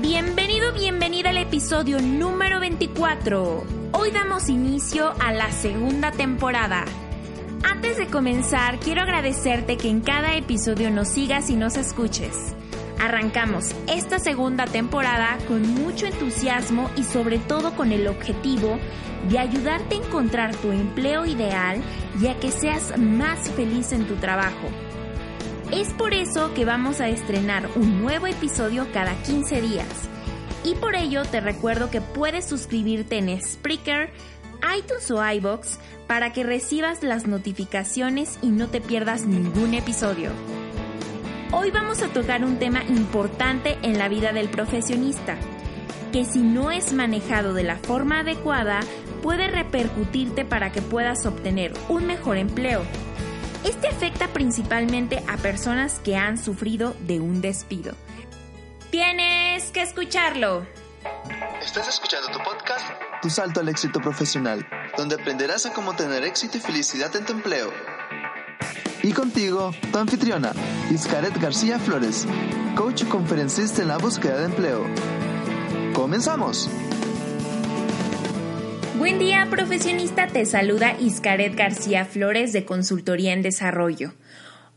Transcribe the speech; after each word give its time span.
Bienvenido, 0.00 0.72
bienvenida 0.72 1.30
al 1.30 1.38
episodio 1.38 2.00
número 2.00 2.60
24. 2.60 3.64
Hoy 3.92 4.10
damos 4.12 4.48
inicio 4.48 5.12
a 5.18 5.32
la 5.32 5.50
segunda 5.50 6.12
temporada. 6.12 6.84
Antes 7.64 7.96
de 7.96 8.06
comenzar, 8.06 8.78
quiero 8.78 9.02
agradecerte 9.02 9.76
que 9.76 9.88
en 9.88 10.00
cada 10.00 10.36
episodio 10.36 10.92
nos 10.92 11.08
sigas 11.08 11.50
y 11.50 11.56
nos 11.56 11.76
escuches. 11.76 12.54
Arrancamos 13.00 13.74
esta 13.88 14.20
segunda 14.20 14.66
temporada 14.66 15.36
con 15.48 15.62
mucho 15.74 16.06
entusiasmo 16.06 16.88
y 16.96 17.02
sobre 17.02 17.38
todo 17.40 17.74
con 17.74 17.90
el 17.90 18.06
objetivo 18.06 18.78
de 19.28 19.40
ayudarte 19.40 19.96
a 19.96 19.98
encontrar 19.98 20.54
tu 20.54 20.70
empleo 20.70 21.26
ideal 21.26 21.82
y 22.22 22.28
a 22.28 22.38
que 22.38 22.52
seas 22.52 22.96
más 22.96 23.50
feliz 23.50 23.90
en 23.90 24.06
tu 24.06 24.14
trabajo. 24.14 24.68
Es 25.72 25.90
por 25.90 26.14
eso 26.14 26.54
que 26.54 26.64
vamos 26.64 27.02
a 27.02 27.08
estrenar 27.08 27.68
un 27.76 28.00
nuevo 28.00 28.26
episodio 28.26 28.86
cada 28.90 29.14
15 29.22 29.60
días. 29.60 29.86
Y 30.64 30.74
por 30.74 30.94
ello 30.94 31.24
te 31.26 31.42
recuerdo 31.42 31.90
que 31.90 32.00
puedes 32.00 32.46
suscribirte 32.46 33.18
en 33.18 33.38
Spreaker, 33.38 34.10
iTunes 34.78 35.10
o 35.10 35.30
iBox 35.30 35.78
para 36.06 36.32
que 36.32 36.42
recibas 36.42 37.02
las 37.02 37.26
notificaciones 37.26 38.38
y 38.40 38.48
no 38.48 38.68
te 38.68 38.80
pierdas 38.80 39.26
ningún 39.26 39.74
episodio. 39.74 40.30
Hoy 41.52 41.70
vamos 41.70 42.00
a 42.02 42.08
tocar 42.08 42.46
un 42.46 42.58
tema 42.58 42.82
importante 42.84 43.76
en 43.82 43.98
la 43.98 44.08
vida 44.08 44.32
del 44.32 44.48
profesionista, 44.48 45.36
que 46.12 46.24
si 46.24 46.38
no 46.38 46.70
es 46.70 46.94
manejado 46.94 47.52
de 47.52 47.64
la 47.64 47.76
forma 47.76 48.20
adecuada 48.20 48.80
puede 49.22 49.48
repercutirte 49.48 50.46
para 50.46 50.72
que 50.72 50.80
puedas 50.80 51.26
obtener 51.26 51.74
un 51.90 52.06
mejor 52.06 52.38
empleo 52.38 52.82
este 53.68 53.88
afecta 53.88 54.28
principalmente 54.28 55.22
a 55.28 55.36
personas 55.36 56.00
que 56.00 56.16
han 56.16 56.38
sufrido 56.38 56.94
de 57.00 57.20
un 57.20 57.40
despido. 57.40 57.94
Tienes 58.90 59.70
que 59.70 59.82
escucharlo. 59.82 60.66
Estás 61.62 61.88
escuchando 61.88 62.28
tu 62.30 62.38
podcast, 62.38 62.84
Tu 63.20 63.28
Salto 63.28 63.60
al 63.60 63.68
Éxito 63.68 64.00
Profesional, 64.00 64.66
donde 64.96 65.16
aprenderás 65.16 65.66
a 65.66 65.72
cómo 65.72 65.94
tener 65.94 66.24
éxito 66.24 66.56
y 66.56 66.60
felicidad 66.60 67.14
en 67.14 67.26
tu 67.26 67.32
empleo. 67.32 67.70
Y 69.02 69.12
contigo, 69.12 69.72
tu 69.92 69.98
anfitriona, 69.98 70.52
Iscaret 70.90 71.38
García 71.38 71.78
Flores, 71.78 72.26
coach 72.74 73.02
y 73.02 73.04
conferencista 73.04 73.82
en 73.82 73.88
la 73.88 73.98
búsqueda 73.98 74.38
de 74.38 74.44
empleo. 74.46 74.86
¡Comenzamos! 75.92 76.70
Buen 79.08 79.20
día, 79.20 79.46
profesionista. 79.48 80.26
Te 80.26 80.44
saluda 80.44 80.94
Iscaret 81.00 81.56
García 81.56 82.04
Flores 82.04 82.52
de 82.52 82.66
Consultoría 82.66 83.32
en 83.32 83.40
Desarrollo. 83.40 84.12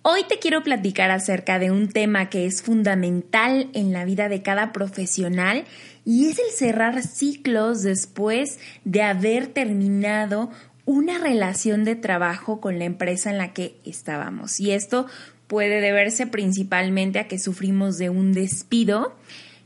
Hoy 0.03 0.23
te 0.23 0.39
quiero 0.39 0.63
platicar 0.63 1.11
acerca 1.11 1.59
de 1.59 1.69
un 1.69 1.89
tema 1.89 2.29
que 2.29 2.45
es 2.45 2.61
fundamental 2.61 3.69
en 3.73 3.91
la 3.91 4.05
vida 4.05 4.29
de 4.29 4.41
cada 4.41 4.71
profesional 4.71 5.65
y 6.05 6.29
es 6.29 6.39
el 6.39 6.49
cerrar 6.55 7.03
ciclos 7.03 7.83
después 7.83 8.57
de 8.85 9.02
haber 9.02 9.47
terminado 9.47 10.49
una 10.85 11.17
relación 11.17 11.83
de 11.83 11.97
trabajo 11.97 12.61
con 12.61 12.80
la 12.80 12.86
empresa 12.86 13.31
en 13.31 13.37
la 13.37 13.52
que 13.52 13.75
estábamos. 13.83 14.61
Y 14.61 14.71
esto 14.71 15.08
puede 15.47 15.81
deberse 15.81 16.25
principalmente 16.25 17.20
a 17.20 17.27
que 17.27 17.37
sufrimos 17.37 17.97
de 17.97 18.09
un 18.09 18.31
despido 18.31 19.14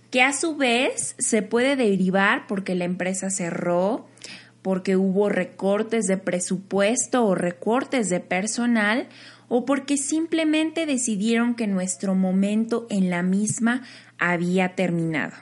que 0.09 0.23
a 0.23 0.33
su 0.33 0.55
vez 0.55 1.13
se 1.19 1.41
puede 1.41 1.75
derivar 1.75 2.47
porque 2.47 2.73
la 2.73 2.85
empresa 2.85 3.29
cerró, 3.29 4.07
porque 4.65 4.95
hubo 4.95 5.29
recortes 5.29 6.07
de 6.07 6.17
presupuesto 6.17 7.23
o 7.23 7.35
recortes 7.35 8.09
de 8.09 8.19
personal 8.19 9.07
o 9.47 9.63
porque 9.63 9.95
simplemente 9.95 10.87
decidieron 10.87 11.53
que 11.53 11.67
nuestro 11.67 12.15
momento 12.15 12.87
en 12.89 13.11
la 13.11 13.21
misma 13.21 13.83
había 14.17 14.73
terminado. 14.73 15.33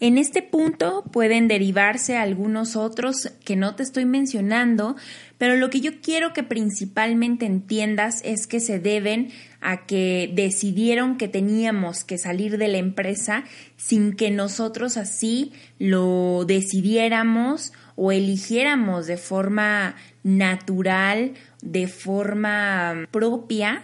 En 0.00 0.16
este 0.16 0.40
punto 0.40 1.04
pueden 1.12 1.46
derivarse 1.46 2.16
algunos 2.16 2.74
otros 2.74 3.30
que 3.44 3.54
no 3.54 3.74
te 3.74 3.82
estoy 3.82 4.06
mencionando, 4.06 4.96
pero 5.42 5.56
lo 5.56 5.70
que 5.70 5.80
yo 5.80 6.00
quiero 6.00 6.32
que 6.32 6.44
principalmente 6.44 7.46
entiendas 7.46 8.20
es 8.24 8.46
que 8.46 8.60
se 8.60 8.78
deben 8.78 9.32
a 9.60 9.86
que 9.86 10.30
decidieron 10.32 11.16
que 11.16 11.26
teníamos 11.26 12.04
que 12.04 12.16
salir 12.16 12.58
de 12.58 12.68
la 12.68 12.78
empresa 12.78 13.42
sin 13.76 14.12
que 14.12 14.30
nosotros 14.30 14.96
así 14.96 15.50
lo 15.80 16.44
decidiéramos 16.46 17.72
o 17.96 18.12
eligiéramos 18.12 19.08
de 19.08 19.16
forma 19.16 19.96
natural, 20.22 21.32
de 21.60 21.88
forma 21.88 23.08
propia, 23.10 23.82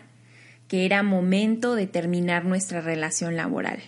que 0.68 0.84
era 0.84 1.02
momento 1.02 1.74
de 1.74 1.88
terminar 1.88 2.44
nuestra 2.44 2.82
relación 2.82 3.34
laboral. 3.34 3.80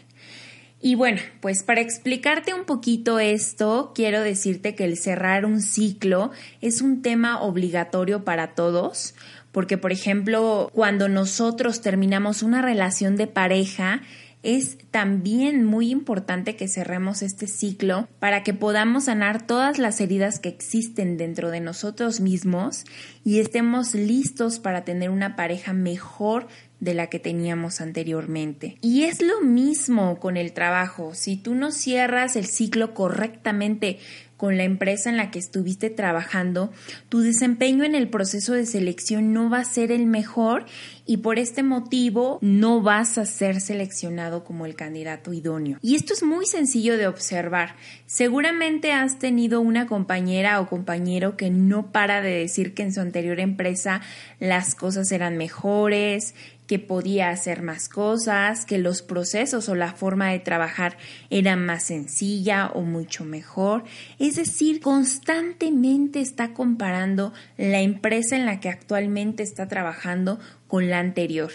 Y 0.83 0.95
bueno, 0.95 1.21
pues 1.41 1.63
para 1.63 1.83
explicarte 1.83 2.55
un 2.55 2.65
poquito 2.65 3.19
esto, 3.19 3.93
quiero 3.95 4.23
decirte 4.23 4.75
que 4.75 4.85
el 4.85 4.97
cerrar 4.97 5.45
un 5.45 5.61
ciclo 5.61 6.31
es 6.63 6.81
un 6.81 7.03
tema 7.03 7.43
obligatorio 7.43 8.25
para 8.25 8.55
todos, 8.55 9.15
porque 9.53 9.77
por 9.77 9.93
ejemplo, 9.93 10.71
cuando 10.73 11.09
nosotros 11.11 11.83
terminamos 11.83 12.43
una 12.43 12.63
relación 12.63 13.17
de 13.17 13.27
pareja, 13.27 14.01
es 14.43 14.79
también 14.91 15.65
muy 15.65 15.91
importante 15.91 16.57
que 16.57 16.67
cerremos 16.67 17.21
este 17.21 17.47
ciclo 17.47 18.09
para 18.19 18.43
que 18.43 18.55
podamos 18.55 19.05
sanar 19.05 19.47
todas 19.47 19.79
las 19.79 20.01
heridas 20.01 20.39
que 20.39 20.49
existen 20.49 21.19
dentro 21.19 21.51
de 21.51 21.61
nosotros 21.61 22.21
mismos 22.21 22.85
y 23.23 23.41
estemos 23.41 23.95
listos 23.95 24.59
para 24.59 24.85
tener 24.85 25.11
una 25.11 25.37
pareja 25.37 25.75
mejor 25.75 26.49
de 26.81 26.95
la 26.95 27.09
que 27.09 27.19
teníamos 27.19 27.81
anteriormente. 27.81 28.79
Y 28.81 29.05
es 29.05 29.23
lo 29.23 29.41
mismo 29.41 30.19
con 30.19 30.37
el 30.37 30.53
trabajo. 30.53 31.15
Si 31.15 31.37
tú 31.37 31.55
no 31.55 31.71
cierras 31.71 32.37
el 32.37 32.47
ciclo 32.47 32.95
correctamente 32.95 33.99
con 34.41 34.57
la 34.57 34.65
empresa 34.65 35.11
en 35.11 35.19
la 35.19 35.31
que 35.31 35.39
estuviste 35.39 35.91
trabajando, 35.91 36.73
tu 37.11 37.21
desempeño 37.21 37.85
en 37.85 37.95
el 37.95 38.09
proceso 38.09 38.55
de 38.55 38.65
selección 38.65 39.35
no 39.35 39.51
va 39.51 39.59
a 39.59 39.65
ser 39.65 39.93
el 39.93 40.07
mejor 40.07 40.65
y 41.05 41.19
por 41.19 41.39
este 41.39 41.63
motivo 41.63 42.39
no 42.41 42.81
vas 42.81 43.19
a 43.19 43.27
ser 43.27 43.61
seleccionado 43.61 44.43
como 44.43 44.65
el 44.65 44.77
candidato 44.77 45.35
idóneo. 45.35 45.77
Y 45.83 45.95
esto 45.95 46.15
es 46.15 46.23
muy 46.23 46.47
sencillo 46.47 46.97
de 46.97 47.07
observar. 47.07 47.77
Seguramente 48.07 48.93
has 48.93 49.19
tenido 49.19 49.61
una 49.61 49.87
compañera 49.87 50.59
o 50.61 50.71
compañero 50.71 51.37
que 51.37 51.51
no 51.51 51.93
para 51.93 52.23
de 52.23 52.31
decir 52.31 52.73
que 52.73 52.83
en 52.83 52.95
su 52.95 53.03
anterior 53.03 53.41
empresa 53.41 54.01
las 54.39 54.75
cosas 54.75 55.13
eran 55.13 55.37
mejores, 55.37 56.35
que 56.71 56.79
podía 56.79 57.31
hacer 57.31 57.63
más 57.63 57.89
cosas, 57.89 58.65
que 58.65 58.79
los 58.79 59.03
procesos 59.03 59.69
o 59.69 59.75
la 59.75 59.93
forma 59.93 60.29
de 60.29 60.39
trabajar 60.39 60.99
era 61.29 61.57
más 61.57 61.87
sencilla 61.87 62.71
o 62.73 62.83
mucho 62.83 63.25
mejor. 63.25 63.83
Es 64.21 64.37
decir, 64.37 64.79
constantemente 64.79 66.21
está 66.21 66.53
comparando 66.55 67.33
la 67.57 67.81
empresa 67.81 68.37
en 68.37 68.47
la 68.47 68.61
que 68.61 68.69
actualmente 68.69 69.43
está 69.43 69.67
trabajando 69.67 70.39
con 70.69 70.89
la 70.89 71.01
anterior. 71.01 71.51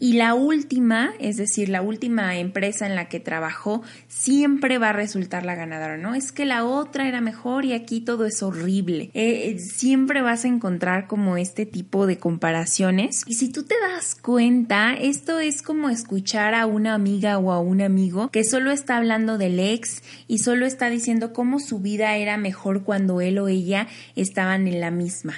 Y 0.00 0.14
la 0.14 0.32
última, 0.32 1.12
es 1.20 1.36
decir, 1.36 1.68
la 1.68 1.82
última 1.82 2.38
empresa 2.38 2.86
en 2.86 2.94
la 2.94 3.10
que 3.10 3.20
trabajó, 3.20 3.82
siempre 4.08 4.78
va 4.78 4.88
a 4.88 4.92
resultar 4.94 5.44
la 5.44 5.54
ganadora, 5.54 5.98
¿no? 5.98 6.14
Es 6.14 6.32
que 6.32 6.46
la 6.46 6.64
otra 6.64 7.06
era 7.06 7.20
mejor 7.20 7.66
y 7.66 7.74
aquí 7.74 8.00
todo 8.00 8.24
es 8.24 8.42
horrible. 8.42 9.10
Eh, 9.12 9.50
eh, 9.50 9.58
siempre 9.58 10.22
vas 10.22 10.46
a 10.46 10.48
encontrar 10.48 11.06
como 11.06 11.36
este 11.36 11.66
tipo 11.66 12.06
de 12.06 12.18
comparaciones. 12.18 13.24
Y 13.26 13.34
si 13.34 13.50
tú 13.50 13.64
te 13.64 13.74
das 13.78 14.14
cuenta, 14.14 14.94
esto 14.94 15.38
es 15.38 15.60
como 15.60 15.90
escuchar 15.90 16.54
a 16.54 16.64
una 16.64 16.94
amiga 16.94 17.36
o 17.38 17.52
a 17.52 17.60
un 17.60 17.82
amigo 17.82 18.30
que 18.30 18.44
solo 18.44 18.70
está 18.70 18.96
hablando 18.96 19.36
del 19.36 19.60
ex 19.60 20.02
y 20.26 20.38
solo 20.38 20.64
está 20.64 20.88
diciendo 20.88 21.34
cómo 21.34 21.60
su 21.60 21.78
vida 21.78 22.16
era 22.16 22.38
mejor 22.38 22.84
cuando 22.84 23.20
él 23.20 23.38
o 23.38 23.48
ella 23.48 23.86
estaban 24.16 24.66
en 24.66 24.80
la 24.80 24.90
misma. 24.90 25.34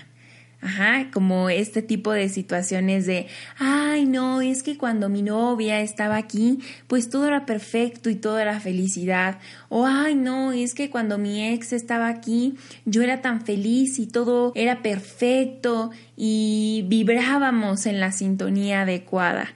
Ajá, 0.65 1.11
como 1.13 1.51
este 1.51 1.83
tipo 1.83 2.13
de 2.13 2.29
situaciones 2.29 3.05
de, 3.05 3.27
ay, 3.59 4.07
no, 4.07 4.41
es 4.41 4.63
que 4.63 4.79
cuando 4.79 5.09
mi 5.09 5.21
novia 5.21 5.81
estaba 5.81 6.17
aquí, 6.17 6.61
pues 6.87 7.11
todo 7.11 7.27
era 7.27 7.47
perfecto 7.47 8.09
y 8.11 8.15
todo 8.15 8.39
era 8.39 8.61
felicidad. 8.61 9.41
O, 9.69 9.87
ay, 9.87 10.15
no, 10.15 10.53
es 10.53 10.75
que 10.75 10.89
cuando 10.89 11.19
mi 11.19 11.45
ex 11.49 11.73
estaba 11.73 12.07
aquí, 12.07 12.55
yo 12.85 13.03
era 13.03 13.21
tan 13.23 13.45
feliz 13.45 13.99
y 13.99 14.07
todo 14.07 14.53
era 14.55 14.83
perfecto 14.83 15.91
y 16.17 16.85
vibrábamos 16.87 17.87
en 17.87 17.99
la 17.99 18.13
sintonía 18.13 18.83
adecuada. 18.83 19.49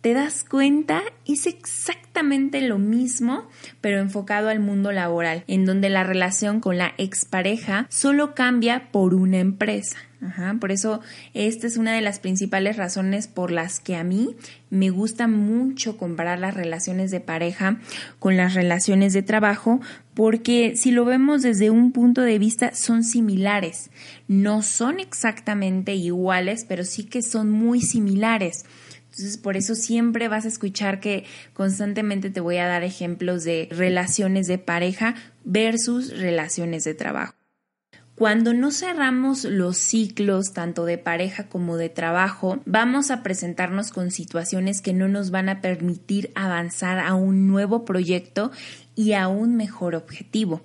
Te 0.00 0.14
das 0.14 0.44
cuenta, 0.44 1.02
es 1.26 1.46
exactamente 1.46 2.60
lo 2.62 2.78
mismo, 2.78 3.48
pero 3.80 3.98
enfocado 3.98 4.48
al 4.48 4.58
mundo 4.58 4.92
laboral, 4.92 5.44
en 5.46 5.66
donde 5.66 5.90
la 5.90 6.04
relación 6.04 6.60
con 6.60 6.78
la 6.78 6.94
expareja 6.96 7.86
solo 7.90 8.34
cambia 8.34 8.90
por 8.92 9.14
una 9.14 9.38
empresa. 9.38 9.98
por 10.58 10.72
eso 10.72 11.00
esta 11.34 11.66
es 11.66 11.76
una 11.76 11.94
de 11.94 12.00
las 12.00 12.18
principales 12.18 12.76
razones 12.76 13.26
por 13.26 13.50
las 13.50 13.80
que 13.80 13.96
a 13.96 14.04
mí 14.04 14.36
me 14.70 14.90
gusta 14.90 15.26
mucho 15.28 15.96
comparar 15.96 16.38
las 16.38 16.54
relaciones 16.54 17.10
de 17.10 17.20
pareja 17.20 17.78
con 18.18 18.36
las 18.36 18.54
relaciones 18.54 19.12
de 19.12 19.22
trabajo, 19.22 19.80
porque 20.14 20.76
si 20.76 20.92
lo 20.92 21.04
vemos 21.04 21.42
desde 21.42 21.70
un 21.70 21.92
punto 21.92 22.22
de 22.22 22.38
vista 22.38 22.74
son 22.74 23.04
similares. 23.04 23.90
No 24.28 24.62
son 24.62 24.98
exactamente 25.00 25.94
iguales, 25.94 26.64
pero 26.66 26.84
sí 26.84 27.04
que 27.04 27.22
son 27.22 27.50
muy 27.50 27.80
similares. 27.80 28.64
Entonces, 29.10 29.38
por 29.38 29.56
eso 29.56 29.74
siempre 29.74 30.28
vas 30.28 30.44
a 30.44 30.48
escuchar 30.48 31.00
que 31.00 31.24
constantemente 31.52 32.30
te 32.30 32.40
voy 32.40 32.58
a 32.58 32.68
dar 32.68 32.84
ejemplos 32.84 33.42
de 33.42 33.68
relaciones 33.70 34.46
de 34.46 34.58
pareja 34.58 35.16
versus 35.44 36.16
relaciones 36.16 36.84
de 36.84 36.94
trabajo. 36.94 37.34
Cuando 38.14 38.52
no 38.52 38.70
cerramos 38.70 39.44
los 39.44 39.78
ciclos 39.78 40.52
tanto 40.52 40.84
de 40.84 40.98
pareja 40.98 41.48
como 41.48 41.78
de 41.78 41.88
trabajo, 41.88 42.60
vamos 42.66 43.10
a 43.10 43.22
presentarnos 43.22 43.92
con 43.92 44.10
situaciones 44.10 44.82
que 44.82 44.92
no 44.92 45.08
nos 45.08 45.30
van 45.30 45.48
a 45.48 45.62
permitir 45.62 46.30
avanzar 46.34 46.98
a 46.98 47.14
un 47.14 47.48
nuevo 47.48 47.86
proyecto 47.86 48.52
y 48.94 49.14
a 49.14 49.28
un 49.28 49.56
mejor 49.56 49.94
objetivo. 49.94 50.60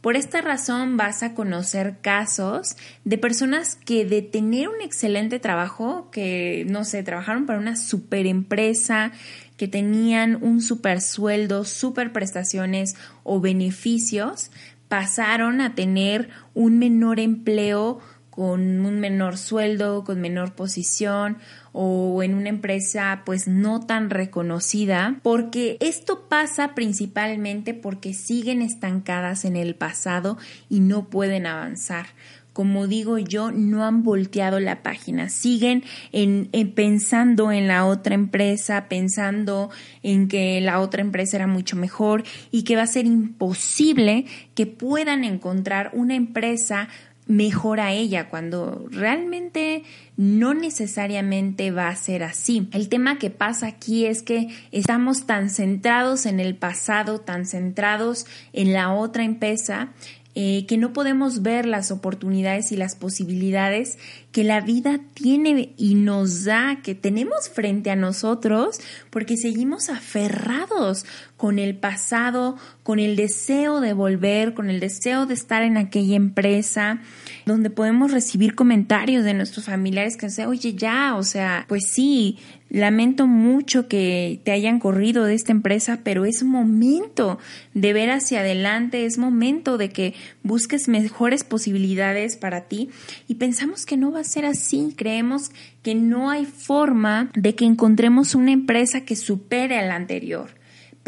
Por 0.00 0.14
esta 0.14 0.40
razón 0.40 0.96
vas 0.96 1.24
a 1.24 1.34
conocer 1.34 1.96
casos 2.00 2.76
de 3.04 3.18
personas 3.18 3.74
que 3.74 4.04
de 4.04 4.22
tener 4.22 4.68
un 4.68 4.80
excelente 4.80 5.40
trabajo, 5.40 6.08
que 6.12 6.64
no 6.68 6.84
sé, 6.84 7.02
trabajaron 7.02 7.46
para 7.46 7.58
una 7.58 7.76
super 7.76 8.26
empresa, 8.26 9.10
que 9.56 9.66
tenían 9.66 10.38
un 10.40 10.62
super 10.62 11.00
sueldo, 11.00 11.64
super 11.64 12.12
prestaciones 12.12 12.94
o 13.24 13.40
beneficios, 13.40 14.52
pasaron 14.88 15.60
a 15.60 15.74
tener 15.74 16.30
un 16.54 16.78
menor 16.78 17.18
empleo 17.18 17.98
con 18.38 18.86
un 18.86 19.00
menor 19.00 19.36
sueldo, 19.36 20.04
con 20.04 20.20
menor 20.20 20.54
posición 20.54 21.38
o 21.72 22.22
en 22.22 22.34
una 22.34 22.50
empresa 22.50 23.22
pues 23.26 23.48
no 23.48 23.80
tan 23.80 24.10
reconocida, 24.10 25.18
porque 25.24 25.76
esto 25.80 26.28
pasa 26.28 26.76
principalmente 26.76 27.74
porque 27.74 28.14
siguen 28.14 28.62
estancadas 28.62 29.44
en 29.44 29.56
el 29.56 29.74
pasado 29.74 30.38
y 30.68 30.78
no 30.78 31.08
pueden 31.10 31.46
avanzar. 31.46 32.06
Como 32.52 32.88
digo 32.88 33.18
yo, 33.18 33.52
no 33.52 33.84
han 33.84 34.02
volteado 34.02 34.58
la 34.58 34.82
página, 34.82 35.28
siguen 35.28 35.84
en, 36.10 36.48
pensando 36.74 37.52
en 37.52 37.68
la 37.68 37.86
otra 37.86 38.14
empresa, 38.16 38.86
pensando 38.88 39.70
en 40.02 40.26
que 40.26 40.60
la 40.60 40.80
otra 40.80 41.00
empresa 41.00 41.36
era 41.36 41.46
mucho 41.46 41.76
mejor 41.76 42.24
y 42.50 42.64
que 42.64 42.74
va 42.74 42.82
a 42.82 42.88
ser 42.88 43.06
imposible 43.06 44.26
que 44.56 44.66
puedan 44.66 45.22
encontrar 45.22 45.92
una 45.92 46.16
empresa 46.16 46.88
mejor 47.28 47.78
a 47.78 47.92
ella 47.92 48.28
cuando 48.30 48.88
realmente 48.90 49.84
no 50.16 50.54
necesariamente 50.54 51.70
va 51.70 51.88
a 51.88 51.94
ser 51.94 52.24
así. 52.24 52.68
El 52.72 52.88
tema 52.88 53.18
que 53.18 53.30
pasa 53.30 53.68
aquí 53.68 54.06
es 54.06 54.22
que 54.22 54.48
estamos 54.72 55.26
tan 55.26 55.50
centrados 55.50 56.26
en 56.26 56.40
el 56.40 56.56
pasado, 56.56 57.20
tan 57.20 57.46
centrados 57.46 58.26
en 58.52 58.72
la 58.72 58.92
otra 58.92 59.22
empresa 59.24 59.90
eh, 60.40 60.66
que 60.66 60.78
no 60.78 60.92
podemos 60.92 61.42
ver 61.42 61.66
las 61.66 61.90
oportunidades 61.90 62.70
y 62.70 62.76
las 62.76 62.94
posibilidades 62.94 63.98
que 64.30 64.44
la 64.44 64.60
vida 64.60 65.00
tiene 65.14 65.74
y 65.76 65.96
nos 65.96 66.44
da, 66.44 66.78
que 66.80 66.94
tenemos 66.94 67.48
frente 67.48 67.90
a 67.90 67.96
nosotros, 67.96 68.78
porque 69.10 69.36
seguimos 69.36 69.88
aferrados 69.88 71.04
con 71.36 71.58
el 71.58 71.76
pasado, 71.76 72.56
con 72.84 73.00
el 73.00 73.16
deseo 73.16 73.80
de 73.80 73.94
volver, 73.94 74.54
con 74.54 74.70
el 74.70 74.78
deseo 74.78 75.26
de 75.26 75.34
estar 75.34 75.64
en 75.64 75.76
aquella 75.76 76.14
empresa, 76.14 77.00
donde 77.44 77.68
podemos 77.68 78.12
recibir 78.12 78.54
comentarios 78.54 79.24
de 79.24 79.34
nuestros 79.34 79.64
familiares 79.66 80.16
que 80.16 80.26
dicen, 80.26 80.46
oye, 80.46 80.74
ya, 80.74 81.16
o 81.16 81.24
sea, 81.24 81.64
pues 81.66 81.90
sí, 81.90 82.38
lamento 82.70 83.26
mucho 83.26 83.88
que 83.88 84.40
te 84.44 84.52
hayan 84.52 84.78
corrido 84.78 85.24
de 85.24 85.34
esta 85.34 85.52
empresa, 85.52 86.00
pero 86.02 86.24
es 86.24 86.42
momento 86.42 87.38
de 87.74 87.92
ver 87.92 88.10
hacia 88.10 88.40
adelante, 88.40 89.04
es 89.04 89.18
momento 89.18 89.78
de 89.78 89.90
que 89.90 90.14
busques 90.42 90.88
mejores 90.88 91.44
posibilidades 91.44 92.36
para 92.36 92.62
ti. 92.62 92.90
Y 93.26 93.36
pensamos 93.36 93.86
que 93.86 93.96
no 93.96 94.12
va 94.12 94.20
a 94.20 94.24
ser 94.24 94.44
así, 94.44 94.94
creemos 94.96 95.50
que 95.82 95.94
no 95.94 96.30
hay 96.30 96.44
forma 96.44 97.30
de 97.34 97.54
que 97.54 97.64
encontremos 97.64 98.34
una 98.34 98.52
empresa 98.52 99.02
que 99.02 99.16
supere 99.16 99.78
a 99.78 99.86
la 99.86 99.96
anterior 99.96 100.57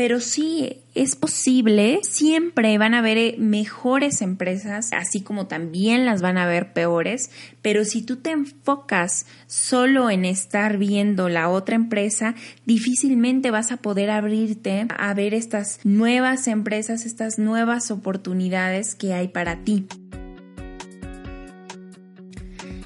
pero 0.00 0.18
sí 0.18 0.78
es 0.94 1.14
posible, 1.14 2.00
siempre 2.04 2.78
van 2.78 2.94
a 2.94 3.00
haber 3.00 3.18
eh, 3.18 3.34
mejores 3.38 4.22
empresas, 4.22 4.88
así 4.94 5.20
como 5.20 5.46
también 5.46 6.06
las 6.06 6.22
van 6.22 6.38
a 6.38 6.44
haber 6.44 6.72
peores, 6.72 7.30
pero 7.60 7.84
si 7.84 8.00
tú 8.00 8.16
te 8.16 8.30
enfocas 8.30 9.26
solo 9.46 10.08
en 10.08 10.24
estar 10.24 10.78
viendo 10.78 11.28
la 11.28 11.50
otra 11.50 11.76
empresa, 11.76 12.34
difícilmente 12.64 13.50
vas 13.50 13.72
a 13.72 13.76
poder 13.76 14.08
abrirte 14.08 14.86
a 14.96 15.12
ver 15.12 15.34
estas 15.34 15.80
nuevas 15.84 16.48
empresas, 16.48 17.04
estas 17.04 17.38
nuevas 17.38 17.90
oportunidades 17.90 18.94
que 18.94 19.12
hay 19.12 19.28
para 19.28 19.64
ti. 19.64 19.86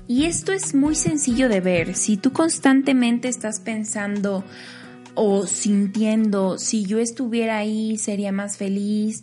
Y 0.08 0.24
esto 0.24 0.50
es 0.50 0.74
muy 0.74 0.96
sencillo 0.96 1.48
de 1.48 1.60
ver. 1.60 1.94
Si 1.94 2.16
tú 2.16 2.32
constantemente 2.32 3.28
estás 3.28 3.60
pensando, 3.60 4.44
o 5.14 5.46
sintiendo, 5.46 6.58
si 6.58 6.84
yo 6.84 6.98
estuviera 6.98 7.58
ahí 7.58 7.96
sería 7.98 8.32
más 8.32 8.56
feliz, 8.56 9.22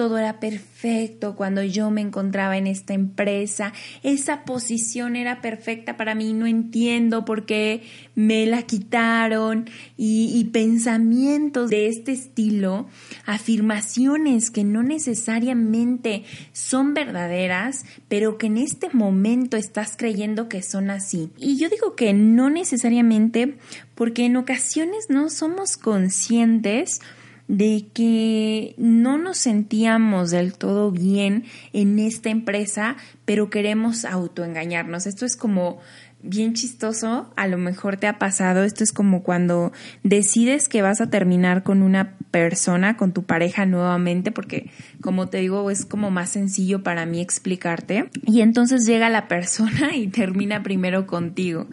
todo 0.00 0.16
era 0.16 0.40
perfecto 0.40 1.36
cuando 1.36 1.62
yo 1.62 1.90
me 1.90 2.00
encontraba 2.00 2.56
en 2.56 2.66
esta 2.66 2.94
empresa, 2.94 3.74
esa 4.02 4.46
posición 4.46 5.14
era 5.14 5.42
perfecta 5.42 5.98
para 5.98 6.14
mí, 6.14 6.32
no 6.32 6.46
entiendo 6.46 7.26
por 7.26 7.44
qué 7.44 7.82
me 8.14 8.46
la 8.46 8.62
quitaron 8.62 9.68
y, 9.98 10.32
y 10.34 10.44
pensamientos 10.44 11.68
de 11.68 11.88
este 11.88 12.12
estilo, 12.12 12.86
afirmaciones 13.26 14.50
que 14.50 14.64
no 14.64 14.82
necesariamente 14.82 16.24
son 16.54 16.94
verdaderas, 16.94 17.84
pero 18.08 18.38
que 18.38 18.46
en 18.46 18.56
este 18.56 18.88
momento 18.94 19.58
estás 19.58 19.98
creyendo 19.98 20.48
que 20.48 20.62
son 20.62 20.88
así. 20.88 21.30
Y 21.36 21.58
yo 21.58 21.68
digo 21.68 21.94
que 21.94 22.14
no 22.14 22.48
necesariamente 22.48 23.58
porque 24.00 24.24
en 24.24 24.38
ocasiones 24.38 25.10
no 25.10 25.28
somos 25.28 25.76
conscientes 25.76 27.02
de 27.48 27.84
que 27.92 28.74
no 28.78 29.18
nos 29.18 29.36
sentíamos 29.36 30.30
del 30.30 30.54
todo 30.54 30.90
bien 30.90 31.44
en 31.74 31.98
esta 31.98 32.30
empresa, 32.30 32.96
pero 33.26 33.50
queremos 33.50 34.06
autoengañarnos. 34.06 35.06
Esto 35.06 35.26
es 35.26 35.36
como 35.36 35.80
bien 36.22 36.54
chistoso, 36.54 37.30
a 37.36 37.46
lo 37.46 37.58
mejor 37.58 37.98
te 37.98 38.06
ha 38.06 38.18
pasado, 38.18 38.64
esto 38.64 38.84
es 38.84 38.92
como 38.94 39.22
cuando 39.22 39.70
decides 40.02 40.70
que 40.70 40.80
vas 40.80 41.02
a 41.02 41.10
terminar 41.10 41.62
con 41.62 41.82
una 41.82 42.16
persona, 42.30 42.96
con 42.96 43.12
tu 43.12 43.24
pareja 43.24 43.66
nuevamente, 43.66 44.30
porque 44.32 44.70
como 45.00 45.28
te 45.28 45.38
digo, 45.38 45.70
es 45.70 45.84
como 45.84 46.10
más 46.10 46.30
sencillo 46.30 46.82
para 46.82 47.06
mí 47.06 47.20
explicarte, 47.20 48.08
y 48.26 48.40
entonces 48.40 48.86
llega 48.86 49.08
la 49.08 49.28
persona 49.28 49.94
y 49.94 50.08
termina 50.08 50.62
primero 50.62 51.06
contigo. 51.06 51.66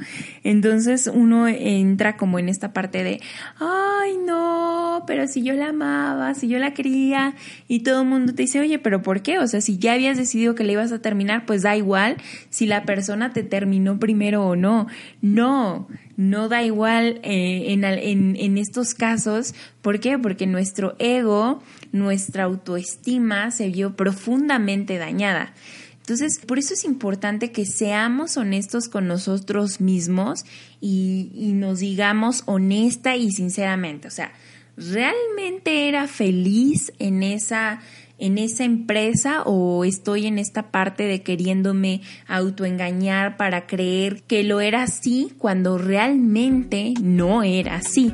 Entonces 0.44 1.10
uno 1.14 1.48
entra 1.48 2.18
como 2.18 2.40
en 2.40 2.50
esta 2.50 2.74
parte 2.74 3.04
de, 3.04 3.22
ay 3.60 4.18
no, 4.26 5.04
pero 5.06 5.28
si 5.28 5.44
yo 5.44 5.54
la 5.54 5.70
amaba, 5.70 6.34
si 6.34 6.48
yo 6.48 6.60
la 6.60 6.74
quería, 6.74 7.36
y 7.68 7.82
todo 7.82 8.02
el 8.02 8.08
mundo 8.08 8.34
te 8.34 8.44
dice, 8.44 8.60
oye, 8.60 8.80
pero 8.80 9.02
¿por 9.02 9.22
qué? 9.22 9.40
O 9.40 9.48
sea, 9.48 9.62
si 9.62 9.78
ya 9.78 9.94
habías 9.94 10.18
decidido 10.18 10.56
que 10.56 10.64
le 10.64 10.74
ibas 10.74 10.92
a 10.92 11.00
terminar, 11.00 11.46
pues 11.46 11.62
da 11.62 11.76
igual 11.76 12.18
si 12.50 12.66
la 12.66 12.84
persona 12.84 13.32
te 13.32 13.44
terminó 13.44 14.00
primero 14.00 14.46
o 14.46 14.56
no. 14.56 14.88
No, 15.22 15.88
no 16.18 16.50
da 16.50 16.64
igual 16.64 17.22
eh, 17.24 17.72
en, 17.72 17.84
en 18.36 18.58
estos 18.58 18.94
casos. 18.94 19.54
¿Por 19.82 20.00
qué? 20.00 20.18
Porque 20.18 20.48
nuestro 20.48 20.96
ego, 21.00 21.62
nuestra 21.92 22.44
autoestima 22.44 23.52
se 23.52 23.70
vio 23.70 23.96
profundamente 23.96 24.98
dañada. 24.98 25.54
Entonces, 26.00 26.40
por 26.40 26.58
eso 26.58 26.74
es 26.74 26.86
importante 26.86 27.52
que 27.52 27.66
seamos 27.66 28.38
honestos 28.38 28.88
con 28.88 29.08
nosotros 29.08 29.82
mismos 29.82 30.46
y, 30.82 31.32
y, 31.36 31.52
nos 31.52 31.80
digamos 31.80 32.44
honesta 32.46 33.16
y 33.18 33.30
sinceramente. 33.32 34.08
O 34.08 34.12
sea, 34.12 34.32
¿realmente 34.78 35.90
era 35.90 36.08
feliz 36.08 36.94
en 37.00 37.24
esa 37.24 37.82
en 38.18 38.38
esa 38.38 38.64
empresa 38.64 39.44
o 39.44 39.84
estoy 39.86 40.26
en 40.26 40.40
esta 40.40 40.72
parte 40.72 41.04
de 41.04 41.22
queriéndome 41.22 42.02
autoengañar 42.28 43.38
para 43.38 43.68
creer 43.68 44.24
que 44.24 44.44
lo 44.44 44.60
era 44.60 44.84
así 44.84 45.34
cuando 45.38 45.78
realmente 45.78 46.94
no 47.02 47.44
era 47.44 47.76
así. 47.76 48.14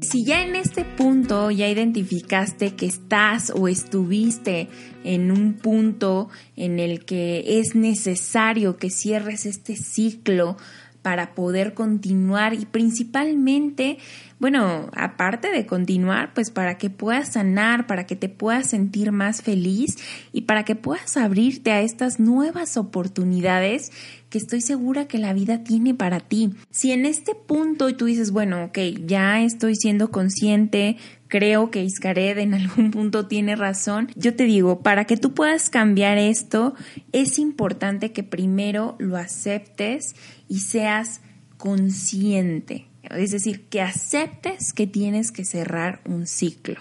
Si 0.00 0.24
ya 0.24 0.44
en 0.44 0.54
este 0.54 0.84
punto 0.84 1.50
ya 1.50 1.68
identificaste 1.68 2.74
que 2.76 2.86
estás 2.86 3.50
o 3.50 3.66
estuviste 3.66 4.68
en 5.02 5.32
un 5.32 5.54
punto 5.54 6.28
en 6.54 6.78
el 6.78 7.04
que 7.04 7.58
es 7.58 7.74
necesario 7.74 8.76
que 8.76 8.90
cierres 8.90 9.44
este 9.44 9.74
ciclo 9.74 10.56
para 11.02 11.34
poder 11.34 11.74
continuar 11.74 12.54
y 12.54 12.64
principalmente, 12.64 13.98
bueno, 14.44 14.90
aparte 14.94 15.50
de 15.50 15.64
continuar, 15.64 16.34
pues 16.34 16.50
para 16.50 16.76
que 16.76 16.90
puedas 16.90 17.32
sanar, 17.32 17.86
para 17.86 18.04
que 18.04 18.14
te 18.14 18.28
puedas 18.28 18.66
sentir 18.66 19.10
más 19.10 19.40
feliz 19.40 19.96
y 20.34 20.42
para 20.42 20.66
que 20.66 20.74
puedas 20.76 21.16
abrirte 21.16 21.72
a 21.72 21.80
estas 21.80 22.20
nuevas 22.20 22.76
oportunidades 22.76 23.90
que 24.28 24.36
estoy 24.36 24.60
segura 24.60 25.08
que 25.08 25.16
la 25.16 25.32
vida 25.32 25.64
tiene 25.64 25.94
para 25.94 26.20
ti. 26.20 26.50
Si 26.70 26.92
en 26.92 27.06
este 27.06 27.34
punto 27.34 27.96
tú 27.96 28.04
dices, 28.04 28.32
bueno, 28.32 28.64
ok, 28.64 28.78
ya 29.06 29.40
estoy 29.40 29.76
siendo 29.76 30.10
consciente, 30.10 30.98
creo 31.28 31.70
que 31.70 31.82
Iscared 31.82 32.36
en 32.36 32.52
algún 32.60 32.90
punto 32.90 33.26
tiene 33.26 33.56
razón, 33.56 34.10
yo 34.14 34.36
te 34.36 34.44
digo, 34.44 34.82
para 34.82 35.06
que 35.06 35.16
tú 35.16 35.32
puedas 35.32 35.70
cambiar 35.70 36.18
esto, 36.18 36.74
es 37.12 37.38
importante 37.38 38.12
que 38.12 38.24
primero 38.24 38.96
lo 38.98 39.16
aceptes 39.16 40.14
y 40.50 40.58
seas 40.58 41.22
consciente. 41.56 42.88
Es 43.10 43.30
decir, 43.30 43.66
que 43.68 43.80
aceptes 43.80 44.72
que 44.72 44.86
tienes 44.86 45.32
que 45.32 45.44
cerrar 45.44 46.00
un 46.04 46.26
ciclo. 46.26 46.80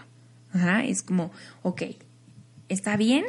es 0.83 1.03
como, 1.03 1.31
ok, 1.61 1.83
está 2.69 2.97
bien, 2.97 3.25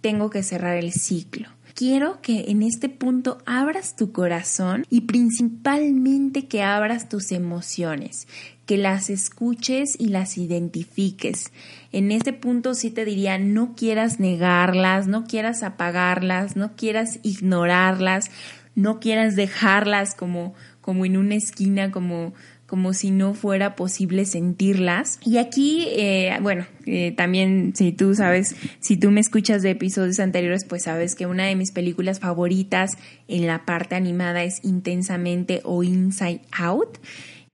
tengo 0.00 0.30
que 0.30 0.42
cerrar 0.42 0.76
el 0.76 0.92
ciclo 0.92 1.48
quiero 1.76 2.22
que 2.22 2.46
en 2.48 2.62
este 2.62 2.88
punto 2.88 3.38
abras 3.44 3.96
tu 3.96 4.10
corazón 4.10 4.86
y 4.88 5.02
principalmente 5.02 6.48
que 6.48 6.62
abras 6.62 7.08
tus 7.08 7.30
emociones, 7.32 8.26
que 8.64 8.78
las 8.78 9.10
escuches 9.10 9.94
y 9.98 10.08
las 10.08 10.38
identifiques. 10.38 11.52
En 11.92 12.10
este 12.10 12.32
punto 12.32 12.74
sí 12.74 12.90
te 12.90 13.04
diría, 13.04 13.38
no 13.38 13.74
quieras 13.76 14.18
negarlas, 14.18 15.06
no 15.06 15.26
quieras 15.26 15.62
apagarlas, 15.62 16.56
no 16.56 16.74
quieras 16.76 17.20
ignorarlas, 17.22 18.30
no 18.74 18.98
quieras 18.98 19.36
dejarlas 19.36 20.14
como, 20.14 20.54
como 20.86 21.04
en 21.04 21.16
una 21.16 21.34
esquina, 21.34 21.90
como 21.90 22.32
como 22.66 22.94
si 22.94 23.10
no 23.12 23.34
fuera 23.34 23.76
posible 23.76 24.24
sentirlas. 24.24 25.20
Y 25.24 25.38
aquí, 25.38 25.86
eh, 25.90 26.36
bueno, 26.42 26.66
eh, 26.84 27.12
también 27.16 27.72
si 27.76 27.92
tú 27.92 28.14
sabes, 28.14 28.56
si 28.80 28.96
tú 28.96 29.10
me 29.10 29.20
escuchas 29.20 29.62
de 29.62 29.70
episodios 29.70 30.18
anteriores, 30.18 30.64
pues 30.64 30.82
sabes 30.82 31.14
que 31.14 31.26
una 31.26 31.46
de 31.46 31.54
mis 31.54 31.70
películas 31.70 32.18
favoritas 32.18 32.98
en 33.28 33.46
la 33.46 33.64
parte 33.64 33.94
animada 33.94 34.42
es 34.42 34.64
Intensamente 34.64 35.60
o 35.64 35.84
Inside 35.84 36.42
Out. 36.58 36.98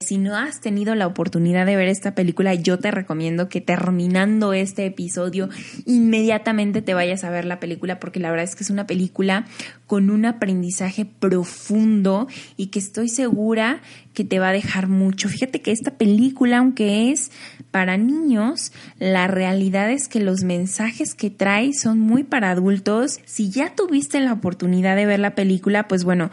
Si 0.03 0.17
no 0.17 0.35
has 0.35 0.59
tenido 0.59 0.95
la 0.95 1.07
oportunidad 1.07 1.65
de 1.65 1.75
ver 1.75 1.87
esta 1.87 2.13
película, 2.13 2.53
yo 2.53 2.77
te 2.77 2.91
recomiendo 2.91 3.49
que 3.49 3.61
terminando 3.61 4.53
este 4.53 4.85
episodio 4.85 5.49
inmediatamente 5.85 6.81
te 6.81 6.93
vayas 6.93 7.23
a 7.23 7.29
ver 7.29 7.45
la 7.45 7.59
película 7.59 7.99
porque 7.99 8.19
la 8.19 8.29
verdad 8.29 8.43
es 8.43 8.55
que 8.55 8.63
es 8.63 8.69
una 8.69 8.85
película 8.85 9.45
con 9.87 10.09
un 10.09 10.25
aprendizaje 10.25 11.05
profundo 11.05 12.27
y 12.57 12.67
que 12.67 12.79
estoy 12.79 13.09
segura 13.09 13.81
que 14.13 14.23
te 14.23 14.39
va 14.39 14.49
a 14.49 14.53
dejar 14.53 14.87
mucho. 14.87 15.29
Fíjate 15.29 15.61
que 15.61 15.71
esta 15.71 15.91
película, 15.91 16.59
aunque 16.59 17.11
es 17.11 17.31
para 17.71 17.97
niños, 17.97 18.71
la 18.99 19.27
realidad 19.27 19.91
es 19.91 20.07
que 20.07 20.19
los 20.19 20.43
mensajes 20.43 21.15
que 21.15 21.29
trae 21.29 21.73
son 21.73 21.99
muy 21.99 22.23
para 22.23 22.51
adultos. 22.51 23.19
Si 23.25 23.49
ya 23.49 23.73
tuviste 23.75 24.19
la 24.19 24.33
oportunidad 24.33 24.95
de 24.95 25.05
ver 25.05 25.19
la 25.19 25.35
película, 25.35 25.87
pues 25.87 26.03
bueno, 26.03 26.29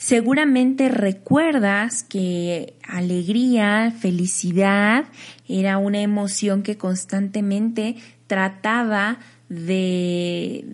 Seguramente 0.00 0.88
recuerdas 0.88 2.02
que 2.04 2.72
alegría, 2.88 3.94
felicidad 4.00 5.04
era 5.46 5.76
una 5.76 6.00
emoción 6.00 6.62
que 6.62 6.78
constantemente 6.78 7.96
trataba 8.26 9.18
de, 9.50 10.64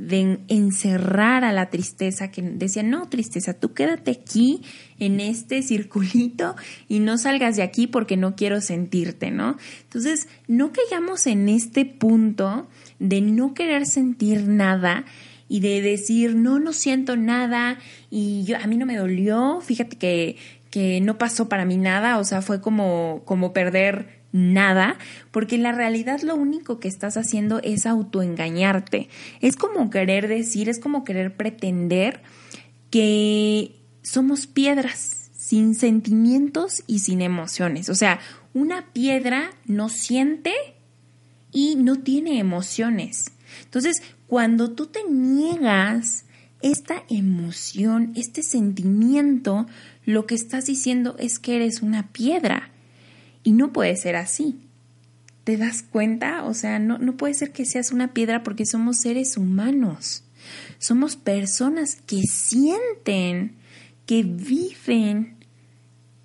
encerrar 0.47 1.43
a 1.43 1.53
la 1.53 1.71
tristeza, 1.71 2.31
que 2.31 2.41
decía, 2.41 2.85
no, 2.85 3.09
tristeza, 3.09 3.55
tú 3.55 3.75
quédate 3.75 4.13
aquí 4.13 4.63
en 5.01 5.19
este 5.19 5.61
circulito 5.63 6.55
y 6.87 7.01
no 7.01 7.19
salgas 7.19 7.57
de 7.57 7.65
aquí 7.65 7.89
porque 7.89 8.17
no 8.17 8.37
quiero 8.37 8.61
sentirte, 8.61 9.33
¿no? 9.33 9.57
Entonces, 9.83 10.29
no 10.47 10.71
caigamos 10.71 11.27
en 11.27 11.49
este 11.49 11.85
punto 11.85 12.69
de 13.01 13.23
no 13.23 13.55
querer 13.55 13.87
sentir 13.87 14.47
nada 14.47 15.05
y 15.49 15.61
de 15.61 15.83
decir, 15.83 16.35
no, 16.35 16.59
no 16.59 16.73
siento 16.73 17.17
nada 17.17 17.79
y 18.11 18.45
yo, 18.45 18.57
a 18.57 18.67
mí 18.67 18.77
no 18.77 18.87
me 18.87 18.97
dolió, 18.97 19.61
fíjate 19.61 19.97
que, 19.97 20.37
que 20.71 21.01
no 21.01 21.19
pasó 21.19 21.49
para 21.49 21.65
mí 21.65 21.77
nada, 21.77 22.19
o 22.19 22.25
sea, 22.25 22.43
fue 22.43 22.61
como, 22.61 23.23
como 23.25 23.53
perder 23.53 24.17
nada, 24.33 24.99
porque 25.31 25.55
en 25.55 25.63
la 25.63 25.73
realidad 25.73 26.21
lo 26.21 26.35
único 26.35 26.79
que 26.79 26.89
estás 26.89 27.17
haciendo 27.17 27.61
es 27.63 27.87
autoengañarte. 27.87 29.09
Es 29.41 29.57
como 29.57 29.91
querer 29.91 30.29
decir, 30.29 30.69
es 30.69 30.79
como 30.79 31.05
querer 31.05 31.37
pretender 31.37 32.23
que 32.91 33.77
somos 34.03 34.47
piedras 34.47 35.31
sin 35.37 35.75
sentimientos 35.75 36.83
y 36.87 37.01
sin 37.01 37.23
emociones. 37.23 37.89
O 37.89 37.95
sea, 37.95 38.21
una 38.53 38.93
piedra 38.93 39.51
no 39.65 39.89
siente 39.89 40.53
y 41.53 41.77
no 41.77 41.97
tiene 41.97 42.39
emociones. 42.39 43.33
Entonces, 43.65 44.03
cuando 44.27 44.73
tú 44.73 44.87
te 44.87 45.05
niegas 45.05 46.25
esta 46.63 47.05
emoción, 47.09 48.13
este 48.17 48.43
sentimiento, 48.43 49.67
lo 50.05 50.27
que 50.27 50.35
estás 50.35 50.67
diciendo 50.67 51.17
es 51.19 51.39
que 51.39 51.57
eres 51.57 51.83
una 51.83 52.13
piedra. 52.13 52.71
Y 53.43 53.53
no 53.53 53.73
puede 53.73 53.97
ser 53.97 54.17
así. 54.17 54.61
¿Te 55.45 55.57
das 55.57 55.83
cuenta? 55.83 56.45
O 56.45 56.55
sea, 56.55 56.81
no, 56.81 56.99
no 56.99 57.17
puede 57.17 57.35
ser 57.35 57.53
que 57.53 57.65
seas 57.65 57.93
una 57.93 58.13
piedra 58.13 58.43
porque 58.43 58.67
somos 58.67 58.97
seres 58.97 59.37
humanos. 59.37 60.25
Somos 60.79 61.17
personas 61.17 61.97
que 62.07 62.23
sienten, 62.23 63.55
que 64.07 64.25
viven, 64.25 65.36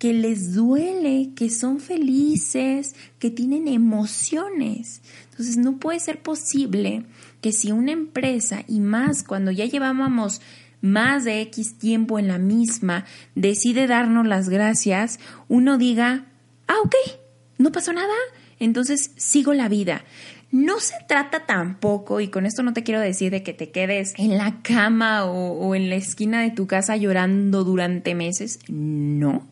que 0.02 0.12
les 0.12 0.52
duele, 0.52 1.30
que 1.36 1.48
son 1.48 1.78
felices, 1.78 2.96
que 3.20 3.30
tienen 3.30 3.68
emociones. 3.68 5.00
Entonces 5.30 5.58
no 5.58 5.78
puede 5.78 6.00
ser 6.00 6.20
posible 6.20 7.04
que 7.40 7.52
si 7.52 7.70
una 7.70 7.92
empresa, 7.92 8.64
y 8.66 8.80
más 8.80 9.22
cuando 9.22 9.52
ya 9.52 9.64
llevábamos 9.64 10.40
más 10.80 11.22
de 11.22 11.40
X 11.42 11.78
tiempo 11.78 12.18
en 12.18 12.26
la 12.26 12.38
misma, 12.38 13.04
decide 13.36 13.86
darnos 13.86 14.26
las 14.26 14.48
gracias, 14.48 15.20
uno 15.46 15.78
diga, 15.78 16.26
ah, 16.66 16.80
ok, 16.84 16.96
no 17.58 17.70
pasó 17.70 17.92
nada, 17.92 18.16
entonces 18.58 19.12
sigo 19.16 19.54
la 19.54 19.68
vida. 19.68 20.02
No 20.50 20.80
se 20.80 20.96
trata 21.06 21.46
tampoco, 21.46 22.20
y 22.20 22.26
con 22.26 22.44
esto 22.44 22.64
no 22.64 22.72
te 22.72 22.82
quiero 22.82 23.00
decir 23.00 23.30
de 23.30 23.44
que 23.44 23.54
te 23.54 23.70
quedes 23.70 24.14
en 24.16 24.36
la 24.36 24.62
cama 24.62 25.26
o, 25.26 25.52
o 25.52 25.76
en 25.76 25.88
la 25.90 25.94
esquina 25.94 26.42
de 26.42 26.50
tu 26.50 26.66
casa 26.66 26.96
llorando 26.96 27.62
durante 27.62 28.16
meses, 28.16 28.58
no 28.66 29.51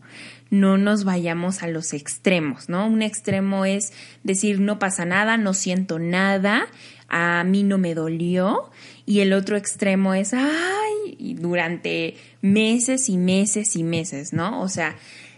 no 0.50 0.76
nos 0.76 1.04
vayamos 1.04 1.62
a 1.62 1.68
los 1.68 1.92
extremos, 1.92 2.68
¿no? 2.68 2.86
Un 2.86 3.02
extremo 3.02 3.64
es 3.64 3.92
decir, 4.24 4.60
no 4.60 4.78
pasa 4.78 5.04
nada, 5.04 5.36
no 5.36 5.54
siento 5.54 5.98
nada, 5.98 6.66
a 7.08 7.44
mí 7.44 7.62
no 7.62 7.78
me 7.78 7.94
dolió 7.94 8.70
y 9.06 9.20
el 9.20 9.32
otro 9.32 9.56
extremo 9.56 10.14
es, 10.14 10.34
ay, 10.34 11.34
durante 11.38 12.16
meses 12.42 13.08
y 13.08 13.16
meses 13.16 13.76
y 13.76 13.82
meses, 13.82 14.32
¿no? 14.32 14.60
O 14.60 14.68
sea, 14.68 14.96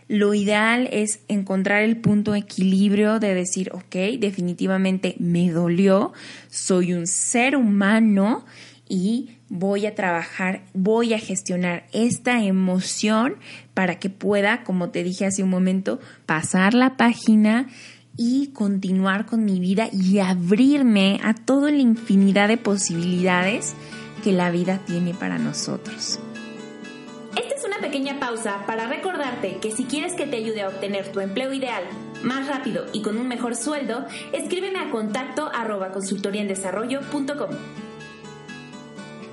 lo 0.09 0.35
ideal 0.35 0.89
es 0.93 1.21
encontrar 1.29 1.83
el 1.83 1.97
punto 1.97 2.33
de 2.33 2.41
equilibrio 2.41 3.19
de 3.19 3.35
decir, 3.35 3.71
ok, 3.73 4.19
definitivamente 4.19 5.15
me 5.19 5.51
dolió, 5.51 6.13
soy 6.51 6.93
un 6.93 7.07
ser 7.07 7.57
humano 7.57 8.45
y 8.93 9.39
voy 9.49 9.87
a 9.87 9.95
trabajar, 9.95 10.65
voy 10.75 11.15
a 11.15 11.19
gestionar 11.19 11.87
esta 11.95 12.45
emoción 12.45 13.37
para 13.73 13.99
que 13.99 14.11
pueda, 14.11 14.65
como 14.65 14.91
te 14.91 15.03
dije 15.03 15.25
hace 15.25 15.43
un 15.43 15.49
momento, 15.49 15.99
pasar 16.27 16.75
la 16.75 16.99
página 16.99 17.69
y 18.19 18.49
continuar 18.49 19.25
con 19.25 19.47
mi 19.47 19.61
vida 19.61 19.89
y 19.91 20.19
abrirme 20.19 21.21
a 21.25 21.33
toda 21.33 21.71
la 21.71 21.79
infinidad 21.79 22.49
de 22.49 22.59
posibilidades 22.59 23.73
que 24.23 24.33
la 24.33 24.51
vida 24.51 24.83
tiene 24.85 25.15
para 25.15 25.39
nosotros. 25.39 26.21
Esta 27.35 27.55
es 27.55 27.65
una 27.65 27.79
pequeña 27.79 28.21
pausa 28.21 28.67
para 28.67 28.89
recordarte 28.89 29.57
que 29.57 29.71
si 29.71 29.85
quieres 29.85 30.13
que 30.13 30.27
te 30.27 30.37
ayude 30.37 30.61
a 30.61 30.69
obtener 30.69 31.11
tu 31.13 31.21
empleo 31.21 31.55
ideal 31.55 31.83
más 32.23 32.47
rápido 32.47 32.85
y 32.93 33.01
con 33.01 33.17
un 33.17 33.27
mejor 33.27 33.57
sueldo, 33.57 34.05
escríbeme 34.35 34.81
a 34.81 34.91
contacto 34.91 35.51
arroba 35.51 35.93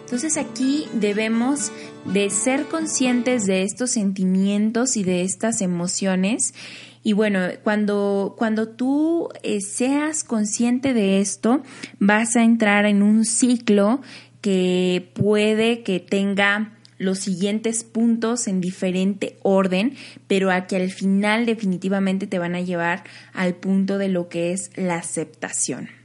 Entonces 0.10 0.38
aquí 0.38 0.88
debemos 0.96 1.72
de 2.04 2.32
ser 2.32 2.66
conscientes 2.66 3.46
de 3.46 3.62
estos 3.62 3.92
sentimientos 3.92 4.98
y 4.98 5.04
de 5.04 5.22
estas 5.22 5.62
emociones 5.62 6.56
y 7.04 7.14
bueno, 7.14 7.42
cuando, 7.64 8.34
cuando 8.36 8.70
tú 8.70 9.30
eh, 9.44 9.62
seas 9.62 10.24
consciente 10.24 10.96
de 10.96 11.22
esto, 11.22 11.62
vas 12.00 12.36
a 12.36 12.44
entrar 12.44 12.88
en 12.88 13.04
un 13.04 13.24
ciclo 13.24 14.02
que 14.42 15.12
puede 15.14 15.84
que 15.84 16.00
tenga 16.00 16.74
los 16.98 17.20
siguientes 17.20 17.84
puntos 17.84 18.48
en 18.48 18.62
diferente 18.62 19.38
orden, 19.44 19.94
pero 20.28 20.50
a 20.50 20.66
que 20.66 20.76
al 20.76 20.90
final 20.90 21.46
definitivamente 21.46 22.26
te 22.26 22.40
van 22.40 22.56
a 22.56 22.62
llevar 22.62 23.04
al 23.32 23.54
punto 23.54 24.00
de 24.00 24.10
lo 24.10 24.28
que 24.28 24.54
es 24.54 24.72
la 24.76 24.96
aceptación. 24.96 25.99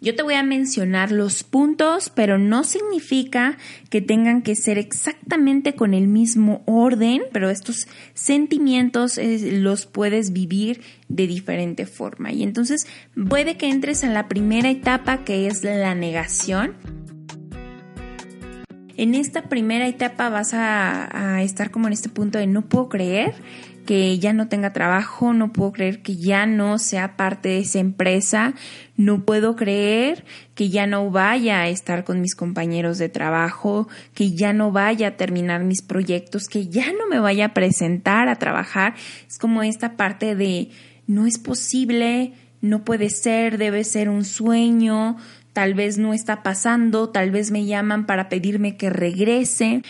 Yo 0.00 0.14
te 0.14 0.22
voy 0.22 0.34
a 0.34 0.42
mencionar 0.42 1.12
los 1.12 1.44
puntos, 1.44 2.10
pero 2.14 2.38
no 2.38 2.64
significa 2.64 3.56
que 3.90 4.02
tengan 4.02 4.42
que 4.42 4.54
ser 4.54 4.76
exactamente 4.76 5.74
con 5.74 5.94
el 5.94 6.08
mismo 6.08 6.62
orden, 6.66 7.22
pero 7.32 7.48
estos 7.48 7.86
sentimientos 8.12 9.18
eh, 9.18 9.50
los 9.52 9.86
puedes 9.86 10.32
vivir 10.32 10.82
de 11.08 11.26
diferente 11.26 11.86
forma. 11.86 12.32
Y 12.32 12.42
entonces 12.42 12.86
puede 13.28 13.56
que 13.56 13.70
entres 13.70 14.04
a 14.04 14.08
la 14.08 14.28
primera 14.28 14.70
etapa 14.70 15.24
que 15.24 15.46
es 15.46 15.64
la 15.64 15.94
negación. 15.94 16.74
En 18.96 19.14
esta 19.14 19.48
primera 19.48 19.88
etapa 19.88 20.28
vas 20.28 20.54
a, 20.54 21.36
a 21.36 21.42
estar 21.42 21.70
como 21.70 21.88
en 21.88 21.94
este 21.94 22.08
punto 22.08 22.38
de 22.38 22.46
no 22.46 22.62
puedo 22.62 22.88
creer 22.88 23.34
que 23.84 24.18
ya 24.18 24.32
no 24.32 24.48
tenga 24.48 24.72
trabajo, 24.72 25.32
no 25.32 25.52
puedo 25.52 25.72
creer 25.72 26.02
que 26.02 26.16
ya 26.16 26.46
no 26.46 26.78
sea 26.78 27.16
parte 27.16 27.50
de 27.50 27.58
esa 27.58 27.78
empresa, 27.78 28.54
no 28.96 29.24
puedo 29.24 29.56
creer 29.56 30.24
que 30.54 30.70
ya 30.70 30.86
no 30.86 31.10
vaya 31.10 31.60
a 31.60 31.68
estar 31.68 32.04
con 32.04 32.20
mis 32.20 32.34
compañeros 32.34 32.98
de 32.98 33.08
trabajo, 33.08 33.88
que 34.14 34.32
ya 34.32 34.52
no 34.52 34.72
vaya 34.72 35.08
a 35.08 35.16
terminar 35.16 35.64
mis 35.64 35.82
proyectos, 35.82 36.48
que 36.48 36.68
ya 36.68 36.92
no 36.92 37.06
me 37.08 37.20
vaya 37.20 37.46
a 37.46 37.54
presentar 37.54 38.28
a 38.28 38.36
trabajar. 38.36 38.94
Es 39.28 39.38
como 39.38 39.62
esta 39.62 39.96
parte 39.96 40.34
de 40.34 40.70
no 41.06 41.26
es 41.26 41.38
posible, 41.38 42.32
no 42.60 42.84
puede 42.84 43.10
ser, 43.10 43.58
debe 43.58 43.84
ser 43.84 44.08
un 44.08 44.24
sueño, 44.24 45.16
tal 45.52 45.74
vez 45.74 45.98
no 45.98 46.12
está 46.12 46.42
pasando, 46.42 47.10
tal 47.10 47.30
vez 47.30 47.50
me 47.50 47.64
llaman 47.64 48.06
para 48.06 48.28
pedirme 48.28 48.76
que 48.76 48.90
regrese. 48.90 49.82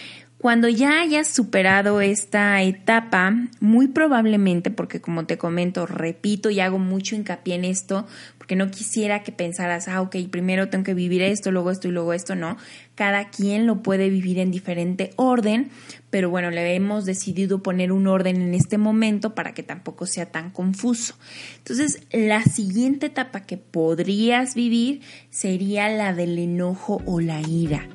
Cuando 0.44 0.68
ya 0.68 1.00
hayas 1.00 1.28
superado 1.28 2.02
esta 2.02 2.60
etapa, 2.60 3.34
muy 3.60 3.88
probablemente, 3.88 4.70
porque 4.70 5.00
como 5.00 5.24
te 5.24 5.38
comento, 5.38 5.86
repito 5.86 6.50
y 6.50 6.60
hago 6.60 6.78
mucho 6.78 7.16
hincapié 7.16 7.54
en 7.54 7.64
esto, 7.64 8.06
porque 8.36 8.54
no 8.54 8.70
quisiera 8.70 9.22
que 9.22 9.32
pensaras, 9.32 9.88
ah, 9.88 10.02
ok, 10.02 10.16
primero 10.30 10.68
tengo 10.68 10.84
que 10.84 10.92
vivir 10.92 11.22
esto, 11.22 11.50
luego 11.50 11.70
esto 11.70 11.88
y 11.88 11.92
luego 11.92 12.12
esto, 12.12 12.34
no. 12.34 12.58
Cada 12.94 13.30
quien 13.30 13.66
lo 13.66 13.82
puede 13.82 14.10
vivir 14.10 14.38
en 14.38 14.50
diferente 14.50 15.12
orden, 15.16 15.70
pero 16.10 16.28
bueno, 16.28 16.50
le 16.50 16.74
hemos 16.74 17.06
decidido 17.06 17.62
poner 17.62 17.90
un 17.90 18.06
orden 18.06 18.42
en 18.42 18.52
este 18.52 18.76
momento 18.76 19.34
para 19.34 19.54
que 19.54 19.62
tampoco 19.62 20.04
sea 20.04 20.26
tan 20.26 20.50
confuso. 20.50 21.14
Entonces, 21.56 22.02
la 22.12 22.42
siguiente 22.42 23.06
etapa 23.06 23.40
que 23.40 23.56
podrías 23.56 24.54
vivir 24.54 25.00
sería 25.30 25.88
la 25.88 26.12
del 26.12 26.38
enojo 26.38 27.00
o 27.06 27.22
la 27.22 27.40
ira. 27.40 27.88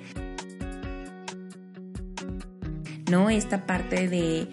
¿No? 3.09 3.29
Esta 3.29 3.65
parte 3.65 4.07
de 4.07 4.47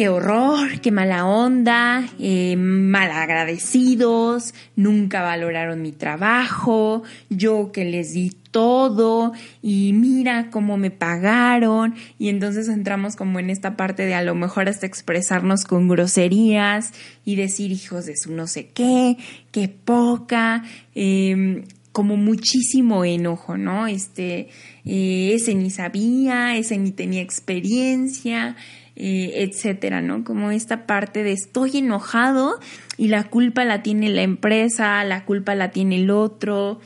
qué 0.00 0.08
horror, 0.08 0.80
qué 0.80 0.90
mala 0.90 1.26
onda, 1.26 2.08
eh, 2.18 2.56
malagradecidos, 2.56 4.54
nunca 4.74 5.20
valoraron 5.20 5.82
mi 5.82 5.92
trabajo, 5.92 7.02
yo 7.28 7.70
que 7.70 7.84
les 7.84 8.14
di 8.14 8.30
todo 8.50 9.32
y 9.60 9.92
mira 9.92 10.48
cómo 10.50 10.78
me 10.78 10.90
pagaron 10.90 11.94
y 12.18 12.30
entonces 12.30 12.68
entramos 12.68 13.14
como 13.14 13.38
en 13.40 13.50
esta 13.50 13.76
parte 13.76 14.06
de 14.06 14.14
a 14.14 14.22
lo 14.22 14.34
mejor 14.34 14.70
hasta 14.70 14.86
expresarnos 14.86 15.64
con 15.64 15.86
groserías 15.86 16.92
y 17.26 17.36
decir 17.36 17.70
hijos 17.70 18.06
de 18.06 18.16
su 18.16 18.32
no 18.32 18.46
sé 18.46 18.70
qué, 18.70 19.18
qué 19.52 19.68
poca, 19.68 20.64
eh, 20.94 21.64
como 21.92 22.16
muchísimo 22.16 23.04
enojo, 23.04 23.56
¿no? 23.56 23.86
Este, 23.86 24.48
eh, 24.84 25.32
ese 25.34 25.54
ni 25.54 25.70
sabía, 25.70 26.56
ese 26.56 26.78
ni 26.78 26.92
tenía 26.92 27.22
experiencia, 27.22 28.56
eh, 28.96 29.48
etcétera, 29.48 30.00
¿no? 30.00 30.24
Como 30.24 30.50
esta 30.50 30.86
parte 30.86 31.22
de 31.24 31.32
estoy 31.32 31.78
enojado 31.78 32.60
y 32.96 33.08
la 33.08 33.24
culpa 33.24 33.64
la 33.64 33.82
tiene 33.82 34.10
la 34.10 34.22
empresa, 34.22 35.02
la 35.04 35.24
culpa 35.24 35.54
la 35.54 35.70
tiene 35.70 35.96
el 35.96 36.10
otro. 36.10 36.80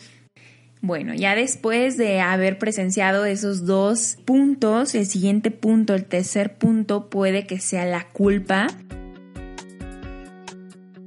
Bueno, 0.80 1.14
ya 1.14 1.34
después 1.34 1.96
de 1.96 2.20
haber 2.20 2.58
presenciado 2.58 3.24
esos 3.24 3.64
dos 3.64 4.18
puntos, 4.24 4.94
el 4.94 5.06
siguiente 5.06 5.50
punto, 5.50 5.94
el 5.94 6.04
tercer 6.04 6.56
punto, 6.56 7.08
puede 7.08 7.46
que 7.46 7.58
sea 7.58 7.84
la 7.84 8.06
culpa. 8.08 8.66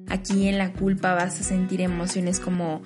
Aquí 0.08 0.48
en 0.48 0.58
la 0.58 0.74
culpa 0.74 1.14
vas 1.14 1.40
a 1.40 1.44
sentir 1.44 1.82
emociones 1.82 2.40
como, 2.40 2.82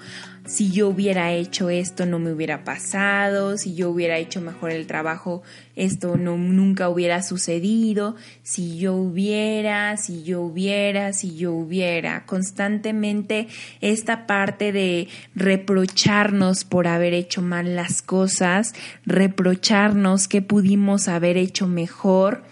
si 0.45 0.71
yo 0.71 0.89
hubiera 0.89 1.33
hecho 1.33 1.69
esto 1.69 2.05
no 2.05 2.19
me 2.19 2.31
hubiera 2.31 2.63
pasado, 2.63 3.57
si 3.57 3.75
yo 3.75 3.89
hubiera 3.89 4.17
hecho 4.17 4.41
mejor 4.41 4.71
el 4.71 4.87
trabajo 4.87 5.43
esto 5.75 6.17
no 6.17 6.37
nunca 6.37 6.89
hubiera 6.89 7.23
sucedido, 7.23 8.15
si 8.43 8.77
yo 8.77 8.95
hubiera, 8.95 9.95
si 9.97 10.23
yo 10.23 10.41
hubiera, 10.41 11.13
si 11.13 11.35
yo 11.37 11.53
hubiera, 11.53 12.25
constantemente 12.25 13.47
esta 13.79 14.27
parte 14.27 14.71
de 14.71 15.07
reprocharnos 15.35 16.65
por 16.65 16.87
haber 16.87 17.13
hecho 17.13 17.41
mal 17.41 17.75
las 17.75 18.01
cosas, 18.01 18.73
reprocharnos 19.05 20.27
que 20.27 20.41
pudimos 20.41 21.07
haber 21.07 21.37
hecho 21.37 21.67
mejor, 21.67 22.43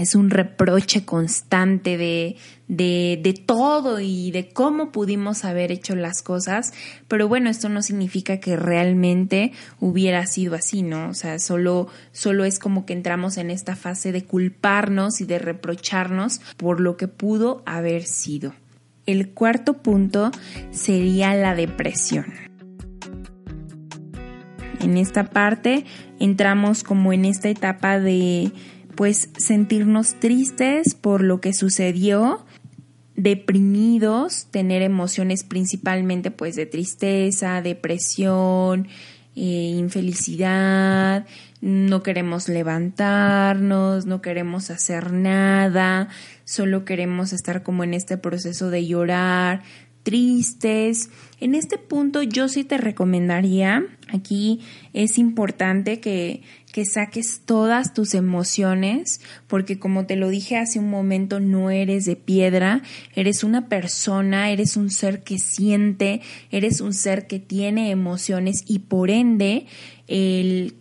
es 0.00 0.14
un 0.14 0.30
reproche 0.30 1.04
constante 1.04 1.98
de, 1.98 2.36
de, 2.68 3.20
de, 3.22 3.34
todo 3.34 4.00
y 4.00 4.30
de 4.30 4.48
cómo 4.48 4.92
pudimos 4.92 5.44
haber 5.44 5.70
hecho 5.70 5.94
las 5.94 6.22
cosas, 6.22 6.72
pero 7.06 7.28
bueno, 7.28 7.50
esto 7.50 7.68
no 7.68 7.82
significa 7.82 8.40
que 8.40 8.56
realmente 8.56 9.52
hubiera 9.78 10.24
sido 10.26 10.54
así, 10.54 10.82
¿no? 10.82 11.10
O 11.10 11.14
sea, 11.14 11.38
solo, 11.38 11.88
solo 12.12 12.44
es 12.44 12.58
como 12.58 12.86
que 12.86 12.94
entramos 12.94 13.36
en 13.36 13.50
esta 13.50 13.76
fase 13.76 14.10
de 14.10 14.24
culparnos 14.24 15.20
y 15.20 15.26
de 15.26 15.38
reprocharnos 15.38 16.40
por 16.56 16.80
lo 16.80 16.96
que 16.96 17.08
pudo 17.08 17.62
haber 17.66 18.04
sido. 18.04 18.54
El 19.04 19.30
cuarto 19.30 19.82
punto 19.82 20.30
sería 20.70 21.34
la 21.34 21.54
depresión. 21.54 22.26
En 24.80 24.96
esta 24.96 25.24
parte 25.24 25.84
entramos 26.18 26.84
como 26.84 27.12
en 27.12 27.26
esta 27.26 27.50
etapa 27.50 27.98
de 27.98 28.50
pues 29.00 29.30
sentirnos 29.38 30.20
tristes 30.20 30.94
por 30.94 31.22
lo 31.22 31.40
que 31.40 31.54
sucedió, 31.54 32.44
deprimidos, 33.16 34.48
tener 34.50 34.82
emociones 34.82 35.42
principalmente 35.42 36.30
pues 36.30 36.54
de 36.54 36.66
tristeza, 36.66 37.62
depresión, 37.62 38.88
eh, 39.36 39.72
infelicidad, 39.74 41.24
no 41.62 42.02
queremos 42.02 42.50
levantarnos, 42.50 44.04
no 44.04 44.20
queremos 44.20 44.70
hacer 44.70 45.14
nada, 45.14 46.08
solo 46.44 46.84
queremos 46.84 47.32
estar 47.32 47.62
como 47.62 47.84
en 47.84 47.94
este 47.94 48.18
proceso 48.18 48.68
de 48.68 48.86
llorar, 48.86 49.62
tristes. 50.10 51.08
En 51.38 51.54
este 51.54 51.78
punto 51.78 52.24
yo 52.24 52.48
sí 52.48 52.64
te 52.64 52.78
recomendaría, 52.78 53.84
aquí 54.08 54.58
es 54.92 55.18
importante 55.18 56.00
que, 56.00 56.42
que 56.72 56.84
saques 56.84 57.42
todas 57.44 57.94
tus 57.94 58.14
emociones, 58.14 59.20
porque 59.46 59.78
como 59.78 60.06
te 60.06 60.16
lo 60.16 60.28
dije 60.28 60.56
hace 60.56 60.80
un 60.80 60.90
momento, 60.90 61.38
no 61.38 61.70
eres 61.70 62.06
de 62.06 62.16
piedra, 62.16 62.82
eres 63.14 63.44
una 63.44 63.68
persona, 63.68 64.50
eres 64.50 64.76
un 64.76 64.90
ser 64.90 65.22
que 65.22 65.38
siente, 65.38 66.22
eres 66.50 66.80
un 66.80 66.92
ser 66.92 67.28
que 67.28 67.38
tiene 67.38 67.92
emociones 67.92 68.64
y 68.66 68.80
por 68.80 69.10
ende 69.10 69.66
el 70.08 70.74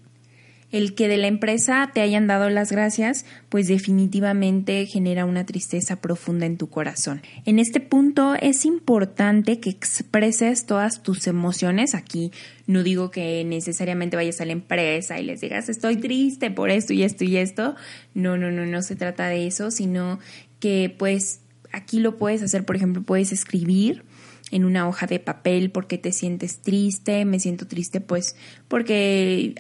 el 0.72 0.94
que 0.96 1.08
de 1.08 1.18
la 1.18 1.28
empresa 1.28 1.90
te 1.94 2.02
hayan 2.02 2.28
dado 2.28 2.50
las 2.50 2.72
gracias, 2.72 3.26
pues 3.50 3.68
definitivamente 3.68 4.86
genera 4.86 5.26
una 5.26 5.46
tristeza 5.46 5.98
profunda 5.98 6.46
en 6.46 6.58
tu 6.58 6.70
corazón. 6.70 7.22
En 7.46 7.60
este 7.60 7.80
punto 7.80 8.36
es 8.36 8.66
importante 8.66 9.60
que 9.60 9.70
expreses 9.70 10.66
todas 10.66 11.02
tus 11.02 11.28
emociones. 11.28 11.96
Aquí 11.96 12.32
no 12.68 12.84
digo 12.84 13.10
que 13.10 13.44
necesariamente 13.46 14.16
vayas 14.16 14.42
a 14.42 14.46
la 14.46 14.54
empresa 14.54 15.20
y 15.20 15.24
les 15.24 15.42
digas 15.42 15.70
estoy 15.70 15.98
triste 15.98 16.52
por 16.52 16.70
esto 16.70 16.94
y 16.94 17.04
esto 17.04 17.24
y 17.24 17.38
esto. 17.38 17.76
No, 18.14 18.38
no, 18.38 18.52
no, 18.52 18.66
no 18.66 18.82
se 18.82 18.96
trata 18.96 19.28
de 19.28 19.48
eso, 19.48 19.72
sino 19.72 20.20
que 20.60 20.94
pues 20.98 21.42
aquí 21.72 22.00
lo 22.00 22.18
puedes 22.18 22.42
hacer, 22.42 22.66
por 22.66 22.76
ejemplo, 22.76 23.02
puedes 23.04 23.32
escribir 23.32 24.04
en 24.52 24.66
una 24.66 24.88
hoja 24.88 25.08
de 25.08 25.20
papel 25.20 25.72
porque 25.72 25.98
te 25.98 26.12
sientes 26.12 26.62
triste, 26.62 27.26
me 27.26 27.40
siento 27.40 27.68
triste 27.68 28.02
pues 28.02 28.36
porque 28.68 29.56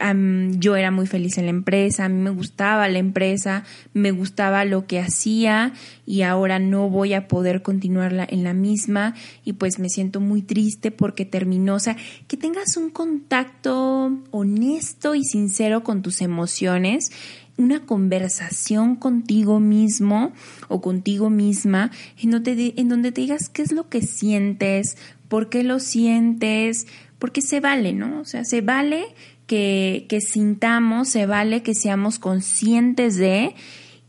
yo 0.57 0.75
era 0.75 0.91
muy 0.91 1.07
feliz 1.07 1.37
en 1.37 1.45
la 1.45 1.51
empresa, 1.51 2.05
a 2.05 2.09
mí 2.09 2.21
me 2.21 2.29
gustaba 2.29 2.87
la 2.87 2.99
empresa, 2.99 3.63
me 3.93 4.11
gustaba 4.11 4.65
lo 4.65 4.85
que 4.85 4.99
hacía 4.99 5.73
y 6.05 6.21
ahora 6.23 6.59
no 6.59 6.89
voy 6.89 7.13
a 7.13 7.27
poder 7.27 7.61
continuar 7.61 8.27
en 8.29 8.43
la 8.43 8.53
misma 8.53 9.15
y 9.43 9.53
pues 9.53 9.79
me 9.79 9.89
siento 9.89 10.19
muy 10.19 10.41
triste 10.41 10.91
porque 10.91 11.25
terminó, 11.25 11.75
o 11.75 11.79
sea, 11.79 11.97
que 12.27 12.37
tengas 12.37 12.77
un 12.77 12.89
contacto 12.89 14.17
honesto 14.31 15.15
y 15.15 15.23
sincero 15.23 15.83
con 15.83 16.01
tus 16.01 16.21
emociones 16.21 17.11
una 17.59 17.85
conversación 17.85 18.95
contigo 18.95 19.59
mismo 19.59 20.31
o 20.69 20.81
contigo 20.81 21.29
misma 21.29 21.91
en 22.17 22.31
donde, 22.31 23.11
te 23.11 23.21
digas 23.21 23.49
qué 23.49 23.61
es 23.61 23.73
lo 23.73 23.89
que 23.89 24.01
sientes, 24.01 24.97
por 25.27 25.49
qué 25.49 25.63
lo 25.63 25.79
sientes, 25.79 26.87
porque 27.19 27.41
se 27.41 27.59
vale, 27.59 27.91
¿no? 27.93 28.21
O 28.21 28.25
sea, 28.25 28.45
se 28.45 28.61
vale 28.61 29.03
que, 29.45 30.05
que 30.07 30.21
sintamos, 30.21 31.09
se 31.09 31.25
vale 31.25 31.61
que 31.61 31.75
seamos 31.75 32.17
conscientes 32.17 33.17
de 33.17 33.53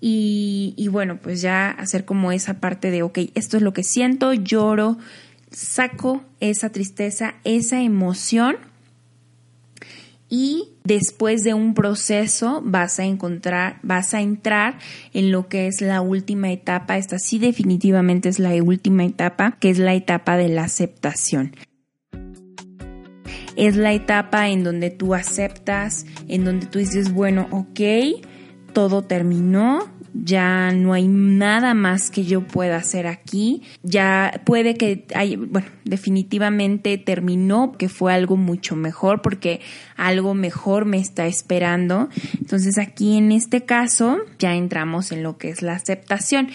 y, 0.01 0.73
y 0.77 0.89
bueno, 0.89 1.19
pues 1.21 1.43
ya 1.43 1.71
hacer 1.71 2.05
como 2.05 2.31
esa 2.31 2.61
parte 2.61 2.91
de, 2.93 3.03
ok, 3.03 3.19
esto 3.35 3.57
es 3.57 3.65
lo 3.65 3.73
que 3.73 3.83
siento, 3.83 4.33
lloro, 4.33 4.97
saco 5.51 6.23
esa 6.39 6.71
tristeza, 6.71 7.35
esa 7.43 7.83
emoción 7.83 8.57
y 10.29 10.69
después 10.85 11.43
de 11.43 11.55
un 11.55 11.75
proceso 11.75 12.63
vas 12.65 12.99
a 12.99 13.05
encontrar, 13.05 13.79
vas 13.83 14.15
a 14.15 14.21
entrar 14.21 14.79
en 15.13 15.31
lo 15.31 15.49
que 15.49 15.67
es 15.67 15.81
la 15.81 16.01
última 16.01 16.51
etapa. 16.51 16.99
Esta 16.99 17.19
sí 17.19 17.39
definitivamente 17.39 18.29
es 18.29 18.39
la 18.39 18.51
última 18.63 19.05
etapa, 19.05 19.57
que 19.61 19.71
es 19.71 19.79
la 19.79 19.95
etapa 19.95 20.37
de 20.37 20.49
la 20.49 20.65
aceptación. 20.65 21.55
Es 23.57 23.77
la 23.77 23.93
etapa 23.93 24.49
en 24.49 24.65
donde 24.65 24.91
tú 24.91 25.15
aceptas, 25.15 26.07
en 26.29 26.45
donde 26.45 26.67
tú 26.67 26.79
dices, 26.79 27.13
bueno, 27.13 27.47
ok, 27.51 27.81
todo 28.73 29.03
terminó, 29.03 29.91
ya 30.15 30.73
no 30.73 30.93
hay 30.93 31.09
nada 31.09 31.75
más 31.75 32.11
que 32.11 32.25
yo 32.25 32.47
pueda 32.47 32.77
hacer 32.77 33.07
aquí, 33.07 33.63
ya 33.83 34.43
puede 34.45 34.75
que 34.75 35.07
hay, 35.15 35.37
bueno, 35.37 35.69
definitivamente 35.85 36.99
terminó, 36.99 37.73
que 37.73 37.89
fue 37.89 38.13
algo 38.13 38.37
mucho 38.37 38.77
mejor 38.77 39.23
porque 39.23 39.61
algo 39.97 40.35
mejor 40.35 40.85
me 40.85 40.99
está 40.99 41.27
esperando. 41.27 42.09
Entonces 42.39 42.79
aquí 42.79 43.17
en 43.17 43.33
este 43.33 43.65
caso 43.65 44.19
ya 44.39 44.55
entramos 44.55 45.13
en 45.13 45.23
lo 45.23 45.39
que 45.39 45.51
es 45.51 45.63
la 45.63 45.75
aceptación. 45.75 46.49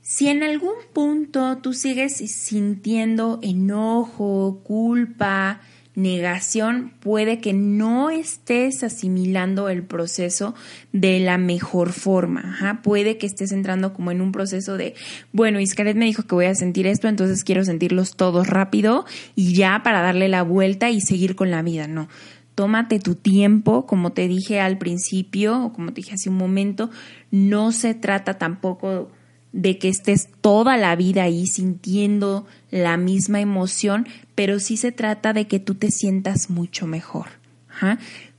Si 0.00 0.28
en 0.28 0.44
algún 0.44 0.74
punto 0.92 1.58
tú 1.58 1.72
sigues 1.72 2.16
sintiendo 2.16 3.40
enojo, 3.42 4.60
culpa, 4.62 5.60
negación 5.96 6.92
puede 7.00 7.40
que 7.40 7.54
no 7.54 8.10
estés 8.10 8.84
asimilando 8.84 9.70
el 9.70 9.82
proceso 9.82 10.54
de 10.92 11.18
la 11.20 11.38
mejor 11.38 11.92
forma. 11.92 12.80
Puede 12.84 13.16
que 13.16 13.26
estés 13.26 13.50
entrando 13.50 13.94
como 13.94 14.10
en 14.10 14.20
un 14.20 14.30
proceso 14.30 14.76
de, 14.76 14.94
bueno, 15.32 15.58
Iscaret 15.58 15.96
me 15.96 16.04
dijo 16.04 16.22
que 16.24 16.34
voy 16.34 16.44
a 16.44 16.54
sentir 16.54 16.86
esto, 16.86 17.08
entonces 17.08 17.42
quiero 17.42 17.64
sentirlos 17.64 18.14
todos 18.14 18.46
rápido 18.46 19.06
y 19.34 19.54
ya 19.54 19.82
para 19.82 20.02
darle 20.02 20.28
la 20.28 20.42
vuelta 20.42 20.90
y 20.90 21.00
seguir 21.00 21.34
con 21.34 21.50
la 21.50 21.62
vida. 21.62 21.88
No. 21.88 22.08
Tómate 22.54 23.00
tu 23.00 23.14
tiempo, 23.14 23.86
como 23.86 24.12
te 24.12 24.28
dije 24.28 24.60
al 24.60 24.78
principio 24.78 25.64
o 25.64 25.72
como 25.72 25.92
te 25.92 26.02
dije 26.02 26.14
hace 26.14 26.28
un 26.30 26.36
momento, 26.36 26.90
no 27.30 27.72
se 27.72 27.94
trata 27.94 28.34
tampoco 28.34 29.10
de 29.56 29.78
que 29.78 29.88
estés 29.88 30.28
toda 30.42 30.76
la 30.76 30.94
vida 30.96 31.22
ahí 31.22 31.46
sintiendo 31.46 32.46
la 32.70 32.98
misma 32.98 33.40
emoción, 33.40 34.06
pero 34.34 34.60
sí 34.60 34.76
se 34.76 34.92
trata 34.92 35.32
de 35.32 35.46
que 35.46 35.58
tú 35.58 35.74
te 35.74 35.90
sientas 35.90 36.50
mucho 36.50 36.86
mejor. 36.86 37.28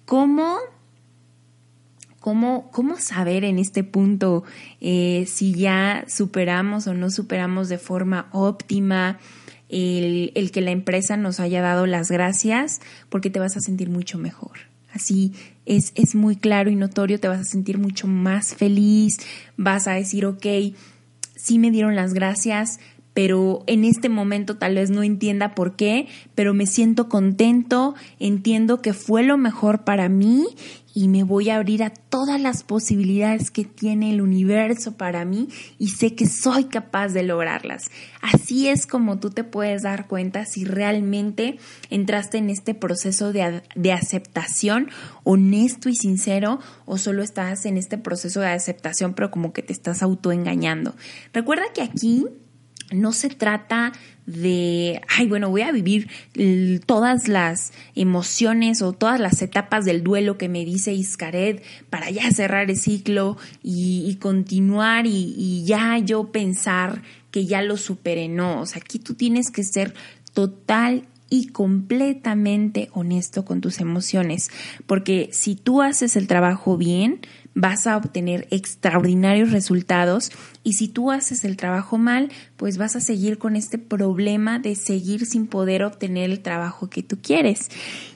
¿Cómo, 0.05 0.57
cómo, 2.19 2.69
cómo 2.71 2.97
saber 2.97 3.45
en 3.45 3.57
este 3.57 3.83
punto 3.83 4.43
eh, 4.79 5.25
si 5.27 5.55
ya 5.55 6.05
superamos 6.07 6.85
o 6.85 6.93
no 6.93 7.09
superamos 7.09 7.67
de 7.67 7.79
forma 7.79 8.29
óptima 8.31 9.17
el, 9.69 10.31
el 10.35 10.51
que 10.51 10.61
la 10.61 10.71
empresa 10.71 11.17
nos 11.17 11.39
haya 11.39 11.63
dado 11.63 11.87
las 11.87 12.11
gracias? 12.11 12.79
Porque 13.09 13.31
te 13.31 13.39
vas 13.39 13.57
a 13.57 13.61
sentir 13.61 13.89
mucho 13.89 14.19
mejor. 14.19 14.59
Así 14.93 15.33
es, 15.65 15.93
es 15.95 16.13
muy 16.13 16.35
claro 16.35 16.69
y 16.69 16.75
notorio, 16.75 17.19
te 17.19 17.27
vas 17.27 17.41
a 17.41 17.43
sentir 17.43 17.79
mucho 17.79 18.07
más 18.07 18.53
feliz, 18.55 19.17
vas 19.57 19.87
a 19.87 19.93
decir, 19.93 20.25
ok, 20.25 20.45
sí 21.37 21.59
me 21.59 21.71
dieron 21.71 21.95
las 21.95 22.13
gracias, 22.13 22.79
pero 23.13 23.63
en 23.65 23.83
este 23.83 24.09
momento 24.09 24.57
tal 24.57 24.75
vez 24.75 24.91
no 24.91 25.01
entienda 25.01 25.55
por 25.55 25.75
qué, 25.75 26.07
pero 26.35 26.53
me 26.53 26.67
siento 26.67 27.09
contento, 27.09 27.95
entiendo 28.19 28.81
que 28.81 28.93
fue 28.93 29.23
lo 29.23 29.37
mejor 29.37 29.83
para 29.83 30.09
mí 30.09 30.45
y 30.97 31.09
me 31.09 31.21
voy 31.21 31.51
a 31.51 31.57
abrir 31.57 31.83
a 31.83 31.91
todas 31.91 32.41
las 32.41 32.63
posibilidades 32.63 33.51
que 33.51 33.65
tiene 33.65 34.09
el 34.09 34.19
universo 34.19 34.97
para 34.97 35.25
mí 35.25 35.47
y 35.77 35.89
sé 35.89 36.15
que 36.15 36.25
soy 36.25 36.63
capaz 36.63 37.09
de 37.09 37.21
lograrlas. 37.21 37.91
Así 38.19 38.67
es 38.67 38.87
como 38.87 39.19
tú 39.19 39.29
te 39.29 39.43
puedes 39.43 39.83
dar 39.83 40.07
cuenta 40.07 40.45
si 40.45 40.65
realmente 40.65 41.59
entraste 41.91 42.39
en 42.39 42.49
este 42.49 42.73
proceso 42.73 43.31
de, 43.31 43.61
de 43.75 43.93
aceptación 43.93 44.89
honesto 45.23 45.87
y 45.87 45.95
sincero 45.95 46.59
o 46.87 46.97
solo 46.97 47.21
estás 47.21 47.67
en 47.67 47.77
este 47.77 47.99
proceso 47.99 48.39
de 48.39 48.47
aceptación 48.47 49.13
pero 49.13 49.29
como 49.29 49.53
que 49.53 49.61
te 49.61 49.73
estás 49.73 50.01
autoengañando. 50.01 50.95
Recuerda 51.31 51.65
que 51.75 51.83
aquí 51.83 52.25
no 52.91 53.11
se 53.11 53.29
trata 53.29 53.93
de, 54.25 55.01
ay, 55.07 55.27
bueno, 55.27 55.49
voy 55.49 55.61
a 55.61 55.71
vivir 55.71 56.09
todas 56.85 57.27
las 57.27 57.71
emociones 57.95 58.81
o 58.81 58.91
todas 58.91 59.19
las 59.19 59.41
etapas 59.41 59.85
del 59.85 60.03
duelo 60.03 60.37
que 60.37 60.49
me 60.49 60.65
dice 60.65 60.93
Iscaret 60.93 61.63
para 61.89 62.09
ya 62.09 62.29
cerrar 62.31 62.69
el 62.69 62.77
ciclo 62.77 63.37
y, 63.63 64.15
continuar 64.21 65.05
y, 65.05 65.33
y, 65.37 65.63
ya 65.65 65.97
yo 65.99 66.31
pensar 66.31 67.01
que 67.31 67.45
ya 67.45 67.61
lo 67.61 67.77
superé. 67.77 68.27
No, 68.27 68.61
o 68.61 68.65
sea, 68.65 68.81
aquí 68.83 68.99
tú 68.99 69.13
tienes 69.13 69.49
que 69.49 69.63
ser 69.63 69.93
total 70.33 71.07
y 71.29 71.47
completamente 71.47 72.89
honesto 72.93 73.45
con 73.45 73.61
tus 73.61 73.79
emociones, 73.79 74.49
porque 74.85 75.29
si 75.31 75.55
tú 75.55 75.81
haces 75.81 76.15
el 76.15 76.27
trabajo 76.27 76.77
bien, 76.77 77.21
vas 77.59 77.87
a 77.87 77.97
obtener 77.97 78.47
extraordinarios 78.51 79.51
resultados 79.51 80.31
y 80.63 80.73
si 80.73 80.87
tú 80.87 81.11
haces 81.11 81.43
el 81.43 81.57
trabajo 81.57 81.97
mal, 81.97 82.29
pues 82.55 82.77
vas 82.77 82.95
a 82.95 83.01
seguir 83.01 83.39
con 83.39 83.55
este 83.55 83.79
problema 83.79 84.59
de 84.59 84.75
seguir 84.75 85.25
sin 85.25 85.47
poder 85.47 85.83
obtener 85.83 86.29
el 86.29 86.41
trabajo 86.41 86.87
que 86.87 87.01
tú 87.01 87.17
quieres. 87.19 87.69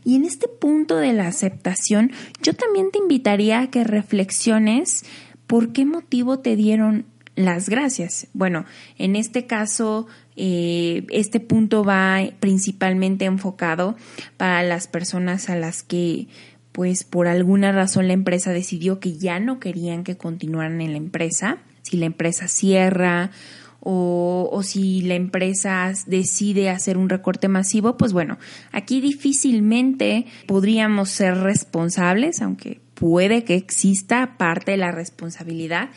Y 0.05 0.15
en 0.15 0.25
este 0.25 0.47
punto 0.47 0.97
de 0.97 1.13
la 1.13 1.27
aceptación, 1.27 2.11
yo 2.43 2.53
también 2.53 2.91
te 2.91 2.99
invitaría 2.99 3.61
a 3.61 3.71
que 3.71 3.83
reflexiones 3.83 5.05
por 5.47 5.73
qué 5.73 5.85
motivo 5.85 6.37
te 6.37 6.55
dieron 6.55 7.05
las 7.35 7.67
gracias. 7.67 8.27
Bueno, 8.33 8.65
en 8.99 9.15
este 9.15 9.47
caso, 9.47 10.05
eh, 10.35 11.07
este 11.09 11.39
punto 11.39 11.83
va 11.83 12.19
principalmente 12.39 13.25
enfocado 13.25 13.95
para 14.37 14.61
las 14.61 14.87
personas 14.87 15.49
a 15.49 15.55
las 15.55 15.81
que 15.81 16.27
pues 16.71 17.03
por 17.03 17.27
alguna 17.27 17.71
razón 17.71 18.07
la 18.07 18.13
empresa 18.13 18.51
decidió 18.51 18.99
que 18.99 19.17
ya 19.17 19.39
no 19.39 19.59
querían 19.59 20.03
que 20.03 20.17
continuaran 20.17 20.81
en 20.81 20.91
la 20.91 20.97
empresa, 20.97 21.59
si 21.81 21.97
la 21.97 22.05
empresa 22.05 22.47
cierra 22.47 23.31
o, 23.79 24.47
o, 24.51 24.63
si 24.63 25.01
la 25.01 25.15
empresa 25.15 25.91
decide 26.05 26.69
hacer 26.69 26.97
un 26.97 27.09
recorte 27.09 27.47
masivo, 27.47 27.97
pues 27.97 28.13
bueno, 28.13 28.37
aquí 28.71 29.01
difícilmente 29.01 30.27
podríamos 30.45 31.09
ser 31.09 31.37
responsables, 31.37 32.41
aunque 32.43 32.79
puede 32.93 33.43
que 33.43 33.55
exista 33.55 34.37
parte 34.37 34.71
de 34.71 34.77
la 34.77 34.91
responsabilidad. 34.91 35.89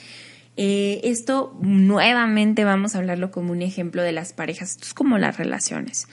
Eh, 0.57 1.01
esto 1.05 1.57
nuevamente 1.61 2.65
vamos 2.65 2.95
a 2.95 2.99
hablarlo 2.99 3.31
como 3.31 3.53
un 3.53 3.63
ejemplo 3.63 4.03
de 4.03 4.13
las 4.13 4.33
parejas, 4.33 4.71
esto 4.73 4.85
es 4.85 4.95
como 4.95 5.19
las 5.19 5.37
relaciones 5.37 6.07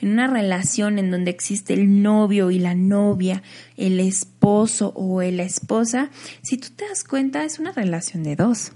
en 0.00 0.10
una 0.10 0.26
relación 0.26 0.98
en 0.98 1.10
donde 1.10 1.30
existe 1.30 1.74
el 1.74 2.02
novio 2.02 2.50
y 2.50 2.58
la 2.58 2.74
novia, 2.74 3.42
el 3.76 4.00
esposo 4.00 4.92
o 4.94 5.22
la 5.22 5.42
esposa, 5.42 6.10
si 6.42 6.58
tú 6.58 6.68
te 6.76 6.86
das 6.88 7.04
cuenta 7.04 7.44
es 7.44 7.58
una 7.58 7.72
relación 7.72 8.22
de 8.22 8.36
dos. 8.36 8.72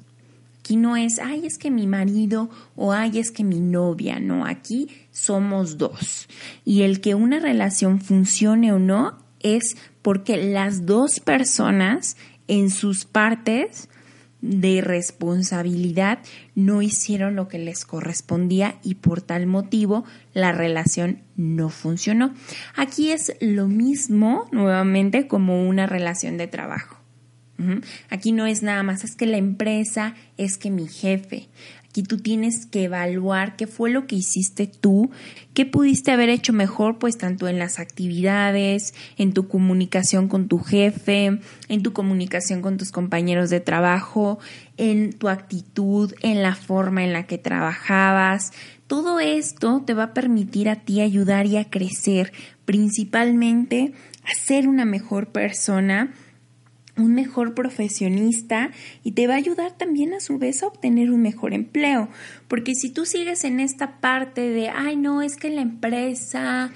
Aquí 0.61 0.77
no 0.77 0.97
es, 0.97 1.19
ay, 1.19 1.47
es 1.47 1.59
que 1.59 1.71
mi 1.71 1.87
marido 1.87 2.49
o 2.77 2.93
ay, 2.93 3.19
es 3.19 3.31
que 3.31 3.45
mi 3.45 3.61
novia, 3.61 4.21
no, 4.21 4.47
aquí 4.47 4.89
somos 5.11 5.79
dos. 5.79 6.29
Y 6.65 6.83
el 6.83 7.01
que 7.01 7.15
una 7.15 7.41
relación 7.41 8.01
funcione 8.01 8.73
o 8.73 8.79
no 8.79 9.19
es 9.41 9.77
porque 10.03 10.37
las 10.37 10.87
dos 10.87 11.21
personas 11.21 12.17
en 12.47 12.71
sus 12.71 13.05
partes 13.05 13.89
de 14.43 14.81
responsabilidad 14.81 16.21
no 16.55 16.83
hicieron 16.83 17.37
lo 17.37 17.49
que 17.49 17.59
les 17.59 17.85
correspondía 17.85 18.77
y 18.83 18.97
por 18.97 19.23
tal 19.23 19.47
motivo 19.47 20.05
la 20.33 20.53
relación 20.53 21.23
no 21.37 21.69
funcionó. 21.69 22.35
Aquí 22.77 23.11
es 23.11 23.35
lo 23.41 23.69
mismo 23.69 24.49
nuevamente 24.53 25.27
como 25.27 25.69
una 25.69 25.87
relación 25.87 26.37
de 26.39 26.47
trabajo. 26.47 26.97
Aquí 28.09 28.33
no 28.33 28.47
es 28.47 28.63
nada 28.63 28.83
más, 28.83 29.05
es 29.05 29.15
que 29.15 29.27
la 29.27 29.37
empresa, 29.37 30.15
es 30.39 30.57
que 30.57 30.71
mi 30.71 30.89
jefe. 30.89 31.51
Aquí 31.91 32.05
tú 32.05 32.19
tienes 32.19 32.67
que 32.67 32.85
evaluar 32.85 33.57
qué 33.57 33.67
fue 33.67 33.91
lo 33.91 34.07
que 34.07 34.15
hiciste 34.15 34.69
tú, 34.69 35.11
qué 35.55 35.67
pudiste 35.67 36.13
haber 36.13 36.29
hecho 36.29 36.53
mejor, 36.53 37.01
pues 37.01 37.19
tanto 37.19 37.49
en 37.49 37.59
las 37.59 37.81
actividades, 37.81 38.95
en 39.19 39.33
tu 39.33 39.49
comunicación 39.49 40.29
con 40.29 40.47
tu 40.47 40.61
jefe, 40.61 41.41
en 41.69 41.83
tu 41.83 41.93
comunicación 41.93 42.63
con 42.63 42.77
tus 42.77 42.93
compañeros 42.93 43.51
de 43.51 43.59
trabajo, 43.59 44.39
en 44.77 45.13
tu 45.13 45.29
actitud, 45.29 46.15
en 46.23 46.45
la 46.45 46.55
forma 46.55 47.03
en 47.03 47.13
la 47.13 47.27
que 47.27 47.39
trabajabas. 47.39 48.53
Todo 48.87 49.19
esto 49.19 49.83
te 49.85 49.93
va 49.93 50.05
a 50.05 50.15
permitir 50.15 50.69
a 50.69 50.77
ti 50.77 51.01
ayudar 51.01 51.47
y 51.47 51.57
a 51.57 51.71
crecer, 51.71 52.33
principalmente 52.67 53.95
a 54.23 54.33
ser 54.41 54.69
una 54.69 54.85
mejor 54.85 55.33
persona 55.33 56.15
un 56.97 57.15
mejor 57.15 57.55
profesionista 57.55 58.71
y 59.03 59.13
te 59.13 59.27
va 59.27 59.35
a 59.35 59.39
ayudar 59.39 59.77
también 59.77 60.15
a 60.15 60.21
su 60.21 60.39
vez 60.39 60.63
a 60.63 60.67
obtener 60.67 61.11
un 61.11 61.23
mejor 61.23 61.55
empleo. 61.55 62.09
Porque 62.49 62.75
si 62.75 62.91
tú 62.91 63.07
sigues 63.07 63.45
en 63.45 63.61
esta 63.61 64.01
parte 64.01 64.41
de, 64.41 64.69
ay 64.69 64.97
no, 64.97 65.23
es 65.23 65.37
que 65.37 65.51
la 65.51 65.63
empresa, 65.63 66.73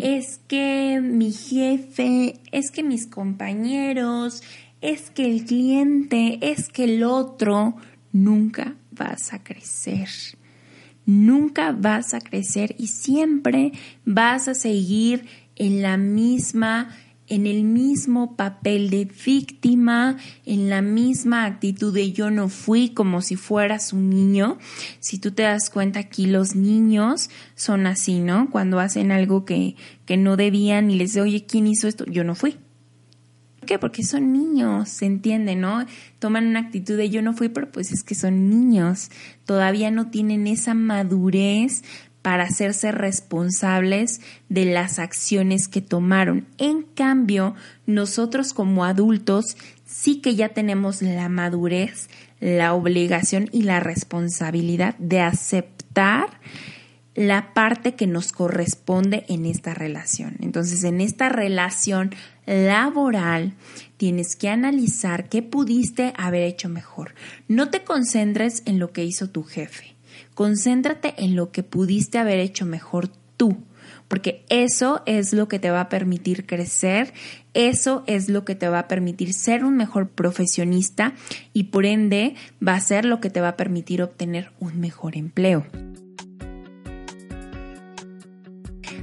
es 0.00 0.40
que 0.48 1.00
mi 1.02 1.32
jefe, 1.32 2.40
es 2.52 2.70
que 2.70 2.82
mis 2.82 3.06
compañeros, 3.06 4.42
es 4.80 5.10
que 5.10 5.26
el 5.26 5.44
cliente, 5.44 6.38
es 6.40 6.68
que 6.68 6.84
el 6.84 7.04
otro, 7.04 7.76
nunca 8.12 8.74
vas 8.90 9.32
a 9.32 9.42
crecer. 9.42 10.08
nunca 11.06 11.72
vas 11.72 12.12
a 12.12 12.20
crecer 12.20 12.74
y 12.78 12.88
siempre 12.88 13.72
vas 14.04 14.46
a 14.46 14.52
seguir 14.54 15.24
en 15.56 15.80
la 15.80 15.96
misma 15.96 16.94
en 17.28 17.46
el 17.46 17.64
mismo 17.64 18.36
papel 18.36 18.90
de 18.90 19.04
víctima, 19.04 20.16
en 20.46 20.70
la 20.70 20.82
misma 20.82 21.44
actitud 21.44 21.92
de 21.94 22.12
yo 22.12 22.30
no 22.30 22.48
fui 22.48 22.90
como 22.90 23.20
si 23.22 23.36
fueras 23.36 23.92
un 23.92 24.10
niño. 24.10 24.58
Si 25.00 25.18
tú 25.18 25.32
te 25.32 25.42
das 25.42 25.70
cuenta 25.70 26.00
aquí 26.00 26.26
los 26.26 26.54
niños 26.54 27.30
son 27.54 27.86
así, 27.86 28.20
¿no? 28.20 28.50
Cuando 28.50 28.80
hacen 28.80 29.12
algo 29.12 29.44
que, 29.44 29.76
que 30.06 30.16
no 30.16 30.36
debían 30.36 30.90
y 30.90 30.96
les 30.96 31.10
dice, 31.10 31.20
oye, 31.20 31.44
¿quién 31.46 31.66
hizo 31.66 31.88
esto? 31.88 32.04
Yo 32.06 32.24
no 32.24 32.34
fui 32.34 32.56
qué? 33.68 33.78
Porque 33.78 34.02
son 34.02 34.32
niños, 34.32 34.88
se 34.88 35.04
entiende, 35.04 35.54
¿no? 35.54 35.84
Toman 36.18 36.46
una 36.46 36.60
actitud 36.60 36.96
de 36.96 37.10
yo 37.10 37.20
no 37.20 37.34
fui, 37.34 37.50
pero 37.50 37.70
pues 37.70 37.92
es 37.92 38.02
que 38.02 38.14
son 38.14 38.48
niños, 38.48 39.10
todavía 39.44 39.90
no 39.90 40.10
tienen 40.10 40.46
esa 40.46 40.72
madurez 40.72 41.84
para 42.28 42.44
hacerse 42.44 42.92
responsables 42.92 44.20
de 44.50 44.66
las 44.66 44.98
acciones 44.98 45.66
que 45.66 45.80
tomaron. 45.80 46.46
En 46.58 46.82
cambio, 46.82 47.54
nosotros 47.86 48.52
como 48.52 48.84
adultos 48.84 49.56
sí 49.86 50.20
que 50.20 50.34
ya 50.34 50.50
tenemos 50.50 51.00
la 51.00 51.30
madurez, 51.30 52.10
la 52.38 52.74
obligación 52.74 53.48
y 53.50 53.62
la 53.62 53.80
responsabilidad 53.80 54.94
de 54.98 55.20
aceptar 55.20 56.28
la 57.14 57.54
parte 57.54 57.94
que 57.94 58.06
nos 58.06 58.32
corresponde 58.32 59.24
en 59.30 59.46
esta 59.46 59.72
relación. 59.72 60.36
Entonces, 60.40 60.84
en 60.84 61.00
esta 61.00 61.30
relación 61.30 62.14
laboral, 62.44 63.54
tienes 63.96 64.36
que 64.36 64.50
analizar 64.50 65.30
qué 65.30 65.42
pudiste 65.42 66.12
haber 66.18 66.42
hecho 66.42 66.68
mejor. 66.68 67.14
No 67.48 67.70
te 67.70 67.84
concentres 67.84 68.62
en 68.66 68.78
lo 68.78 68.92
que 68.92 69.06
hizo 69.06 69.30
tu 69.30 69.44
jefe. 69.44 69.96
Concéntrate 70.38 71.14
en 71.16 71.34
lo 71.34 71.50
que 71.50 71.64
pudiste 71.64 72.16
haber 72.16 72.38
hecho 72.38 72.64
mejor 72.64 73.08
tú, 73.36 73.56
porque 74.06 74.44
eso 74.48 75.02
es 75.04 75.32
lo 75.32 75.48
que 75.48 75.58
te 75.58 75.72
va 75.72 75.80
a 75.80 75.88
permitir 75.88 76.46
crecer, 76.46 77.12
eso 77.54 78.04
es 78.06 78.28
lo 78.28 78.44
que 78.44 78.54
te 78.54 78.68
va 78.68 78.78
a 78.78 78.86
permitir 78.86 79.32
ser 79.32 79.64
un 79.64 79.76
mejor 79.76 80.10
profesionista 80.10 81.14
y 81.52 81.64
por 81.64 81.86
ende 81.86 82.36
va 82.64 82.76
a 82.76 82.80
ser 82.80 83.04
lo 83.04 83.18
que 83.18 83.30
te 83.30 83.40
va 83.40 83.48
a 83.48 83.56
permitir 83.56 84.00
obtener 84.00 84.52
un 84.60 84.78
mejor 84.78 85.16
empleo. 85.16 85.66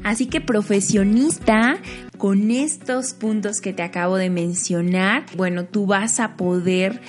Así 0.06 0.28
que 0.28 0.40
profesionista, 0.40 1.80
con 2.18 2.50
estos 2.50 3.14
puntos 3.14 3.60
que 3.60 3.74
te 3.74 3.84
acabo 3.84 4.16
de 4.16 4.30
mencionar, 4.30 5.26
bueno, 5.36 5.66
tú 5.66 5.86
vas 5.86 6.22
a 6.22 6.38
poder 6.38 7.02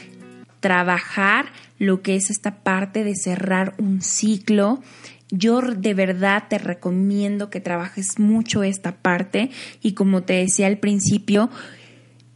trabajar 0.58 1.46
lo 1.78 2.02
que 2.02 2.16
es 2.16 2.30
esta 2.30 2.62
parte 2.62 3.04
de 3.04 3.14
cerrar 3.14 3.74
un 3.78 4.02
ciclo. 4.02 4.82
Yo 5.30 5.60
de 5.60 5.94
verdad 5.94 6.44
te 6.48 6.58
recomiendo 6.58 7.50
que 7.50 7.60
trabajes 7.60 8.18
mucho 8.18 8.62
esta 8.62 8.92
parte 8.96 9.50
y 9.82 9.92
como 9.92 10.22
te 10.22 10.34
decía 10.34 10.66
al 10.66 10.78
principio, 10.78 11.50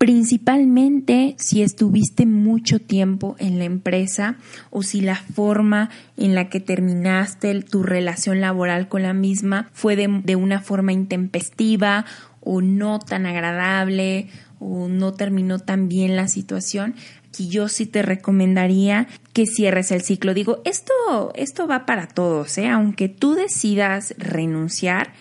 principalmente 0.00 1.34
si 1.36 1.60
estuviste 1.62 2.24
mucho 2.24 2.78
tiempo 2.78 3.36
en 3.38 3.58
la 3.58 3.66
empresa 3.66 4.38
o 4.70 4.82
si 4.82 5.02
la 5.02 5.14
forma 5.14 5.90
en 6.16 6.34
la 6.34 6.48
que 6.48 6.58
terminaste 6.58 7.60
tu 7.60 7.82
relación 7.82 8.40
laboral 8.40 8.88
con 8.88 9.02
la 9.02 9.12
misma 9.12 9.68
fue 9.74 9.96
de, 9.96 10.36
una 10.36 10.60
forma 10.60 10.94
intempestiva 10.94 12.06
o 12.40 12.62
no 12.62 12.98
tan 12.98 13.26
agradable 13.26 14.28
o 14.58 14.88
no 14.88 15.12
terminó 15.12 15.58
tan 15.58 15.90
bien 15.90 16.16
la 16.16 16.28
situación, 16.28 16.94
aquí 17.30 17.48
yo 17.48 17.68
sí 17.68 17.86
te 17.86 18.02
recomendaría 18.02 19.08
que 19.32 19.46
cierres 19.46 19.90
el 19.92 20.02
ciclo. 20.02 20.34
Digo, 20.34 20.60
esto, 20.64 20.92
esto 21.34 21.66
va 21.66 21.86
para 21.86 22.06
todos, 22.06 22.58
¿eh? 22.58 22.68
aunque 22.68 23.08
tú 23.08 23.34
decidas 23.34 24.14
renunciar, 24.18 25.12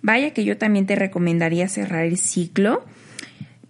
vaya 0.00 0.32
que 0.32 0.44
yo 0.44 0.56
también 0.56 0.86
te 0.86 0.96
recomendaría 0.96 1.68
cerrar 1.68 2.04
el 2.04 2.16
ciclo 2.16 2.84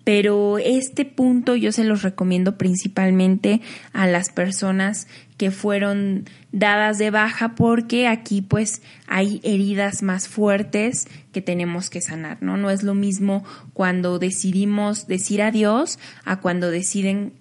pero 0.06 0.58
este 0.58 1.04
punto 1.04 1.56
yo 1.56 1.72
se 1.72 1.82
los 1.82 2.02
recomiendo 2.02 2.56
principalmente 2.56 3.60
a 3.92 4.06
las 4.06 4.30
personas 4.30 5.08
que 5.36 5.50
fueron 5.50 6.26
dadas 6.52 6.98
de 6.98 7.10
baja 7.10 7.56
porque 7.56 8.06
aquí 8.06 8.40
pues 8.40 8.82
hay 9.08 9.40
heridas 9.42 10.04
más 10.04 10.28
fuertes 10.28 11.08
que 11.32 11.42
tenemos 11.42 11.90
que 11.90 12.00
sanar, 12.00 12.40
¿no? 12.40 12.56
No 12.56 12.70
es 12.70 12.84
lo 12.84 12.94
mismo 12.94 13.44
cuando 13.72 14.20
decidimos 14.20 15.08
decir 15.08 15.42
adiós 15.42 15.98
a 16.24 16.38
cuando 16.38 16.70
deciden 16.70 17.32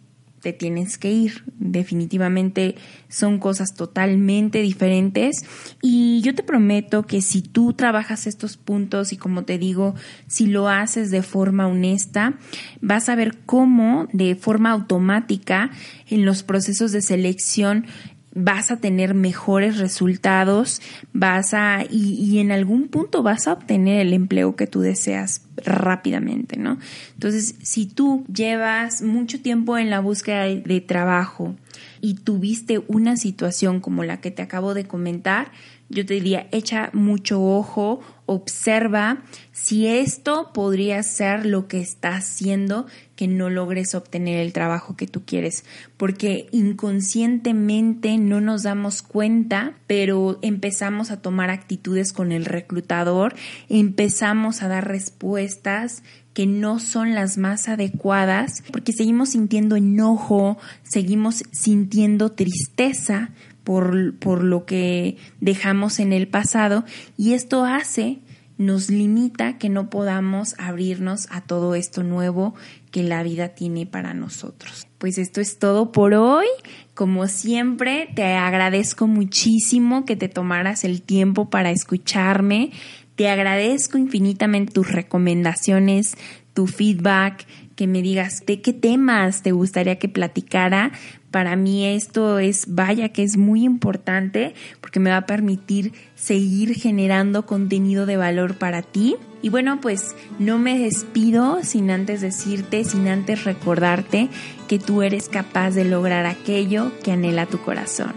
te 0.46 0.54
tienes 0.54 1.00
que 1.00 1.12
ir. 1.12 1.44
Definitivamente 1.58 2.76
son 3.10 3.40
cosas 3.40 3.74
totalmente 3.74 4.62
diferentes 4.62 5.44
y 5.82 6.22
yo 6.22 6.36
te 6.36 6.44
prometo 6.44 7.08
que 7.08 7.24
si 7.24 7.42
tú 7.42 7.74
trabajas 7.74 8.28
estos 8.28 8.56
puntos 8.56 9.12
y 9.12 9.18
como 9.18 9.44
te 9.44 9.58
digo, 9.58 9.96
si 10.28 10.46
lo 10.46 10.70
haces 10.70 11.10
de 11.10 11.24
forma 11.24 11.68
honesta, 11.68 12.36
vas 12.80 13.10
a 13.10 13.16
ver 13.16 13.40
cómo 13.48 14.08
de 14.14 14.36
forma 14.36 14.70
automática 14.70 15.72
en 16.12 16.26
los 16.26 16.44
procesos 16.44 16.92
de 16.92 17.02
selección 17.02 17.88
vas 18.36 18.70
a 18.70 18.78
tener 18.78 19.16
mejores 19.16 19.80
resultados, 19.80 20.80
vas 21.12 21.56
a, 21.56 21.86
y, 21.90 22.14
y, 22.22 22.38
en 22.38 22.52
algún 22.52 22.90
punto 22.90 23.24
vas 23.24 23.48
a 23.48 23.54
obtener 23.54 24.02
el 24.02 24.14
empleo 24.14 24.56
que 24.56 24.68
tú 24.68 24.82
deseas 24.82 25.42
rápidamente, 25.66 26.58
¿no? 26.58 26.78
Entonces, 27.14 27.56
si 27.62 27.86
tú 27.86 28.26
llevas 28.34 29.02
mucho 29.02 29.42
tiempo 29.42 29.78
en 29.78 29.90
la 29.90 30.00
búsqueda 30.00 30.44
de 30.44 30.82
trabajo 30.82 31.56
y 32.02 32.16
tuviste 32.16 32.82
una 32.88 33.18
situación 33.18 33.80
como 33.80 34.04
la 34.04 34.22
que 34.22 34.32
te 34.32 34.42
acabo 34.42 34.74
de 34.74 34.86
comentar, 34.86 35.52
yo 35.90 36.06
te 36.06 36.16
diría, 36.16 36.48
echa 36.52 36.90
mucho 36.94 37.42
ojo, 37.42 38.02
observa 38.26 39.24
si 39.52 39.88
esto 39.88 40.52
podría 40.54 41.02
ser 41.04 41.46
lo 41.46 41.68
que 41.68 41.80
está 41.80 42.16
haciendo 42.16 42.86
que 43.16 43.28
no 43.28 43.50
logres 43.50 43.96
obtener 43.96 44.40
el 44.40 44.52
trabajo 44.52 44.96
que 44.98 45.08
tú 45.08 45.24
quieres, 45.26 45.64
porque 45.98 46.48
inconscientemente 46.52 48.18
no 48.18 48.42
nos 48.42 48.64
damos 48.64 49.02
cuenta, 49.02 49.78
pero 49.88 50.40
empezamos 50.42 51.12
a 51.12 51.22
tomar 51.22 51.50
actitudes 51.50 52.12
con 52.12 52.32
el 52.32 52.46
reclutador, 52.46 53.36
empezamos 53.70 54.62
a 54.62 54.68
dar 54.68 54.88
respuestas 54.88 56.04
que 56.34 56.46
no 56.46 56.80
son 56.80 57.16
las 57.16 57.38
más 57.38 57.70
adecuadas, 57.70 58.62
porque 58.74 58.92
seguimos 58.92 59.30
sintiendo 59.30 59.78
enojo, 59.78 60.58
seguimos 60.84 61.44
sintiendo 61.54 62.34
tristeza, 62.34 63.30
por, 63.66 64.44
lo 64.44 64.66
que 64.66 65.18
dejamos 65.42 66.00
en 66.00 66.14
el 66.14 66.30
pasado 66.30 66.86
y 67.18 67.34
esto 67.34 67.66
hace 67.66 68.20
nos 68.58 68.90
limita 68.90 69.58
que 69.58 69.68
no 69.68 69.90
podamos 69.90 70.56
abrirnos 70.58 71.28
a 71.30 71.42
todo 71.42 71.76
esto 71.76 72.04
nuevo 72.04 72.56
que 72.90 73.04
la 73.04 73.22
vida 73.22 73.50
tiene 73.50 73.86
para 73.86 74.14
nosotros. 74.14 74.88
Pues 74.98 75.18
esto 75.18 75.42
es 75.42 75.60
todo 75.60 75.92
por 75.92 76.14
hoy. 76.14 76.46
Como 76.94 77.28
siempre, 77.28 78.08
te 78.16 78.24
agradezco 78.24 79.08
muchísimo 79.08 80.06
que 80.06 80.16
te 80.16 80.30
tomaras 80.30 80.86
el 80.86 81.02
tiempo 81.02 81.50
para 81.50 81.72
escucharme. 81.72 82.72
Te 83.18 83.28
agradezco 83.28 83.98
infinitamente 83.98 84.72
tus 84.72 84.90
recomendaciones, 84.90 86.16
tu 86.54 86.68
feedback, 86.68 87.46
que 87.76 87.88
me 87.88 88.02
digas 88.02 88.44
de 88.46 88.62
qué 88.62 88.74
temas 88.74 89.42
te 89.42 89.52
gustaría 89.52 89.98
que 89.98 90.10
platicara. 90.10 90.92
Para 91.32 91.56
mí 91.56 91.86
esto 91.86 92.40
es, 92.40 92.74
vaya 92.74 93.10
que 93.10 93.24
es 93.24 93.36
muy 93.36 93.64
importante 93.64 94.56
porque 94.80 95.00
me 95.00 95.10
va 95.10 95.18
a 95.18 95.26
permitir 95.26 95.94
seguir 96.16 96.76
generando 96.76 97.46
contenido 97.46 98.06
de 98.06 98.18
valor 98.18 98.56
para 98.58 98.82
ti. 98.82 99.18
Y 99.42 99.50
bueno, 99.50 99.82
pues 99.82 100.16
no 100.40 100.58
me 100.58 100.80
despido 100.80 101.60
sin 101.64 101.92
antes 101.92 102.22
decirte, 102.22 102.84
sin 102.86 103.08
antes 103.08 103.44
recordarte 103.44 104.30
que 104.68 104.80
tú 104.80 105.02
eres 105.02 105.28
capaz 105.28 105.72
de 105.72 105.86
lograr 105.86 106.26
aquello 106.26 106.92
que 107.04 107.12
anhela 107.12 107.46
tu 107.46 107.60
corazón. 107.60 108.14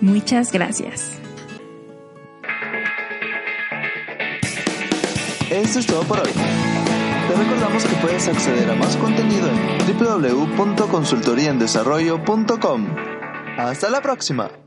Muchas 0.00 0.52
gracias. 0.52 1.18
Esto 5.50 5.80
es 5.80 5.86
todo 5.86 6.04
por 6.04 6.20
hoy. 6.20 6.30
Recordamos 7.40 7.84
que 7.86 7.96
puedes 7.96 8.28
acceder 8.28 8.70
a 8.70 8.74
más 8.74 8.98
contenido 8.98 9.48
en 9.48 9.98
www.consultoriaendesarrollo.com. 9.98 12.86
Hasta 13.56 13.88
la 13.88 14.02
próxima. 14.02 14.59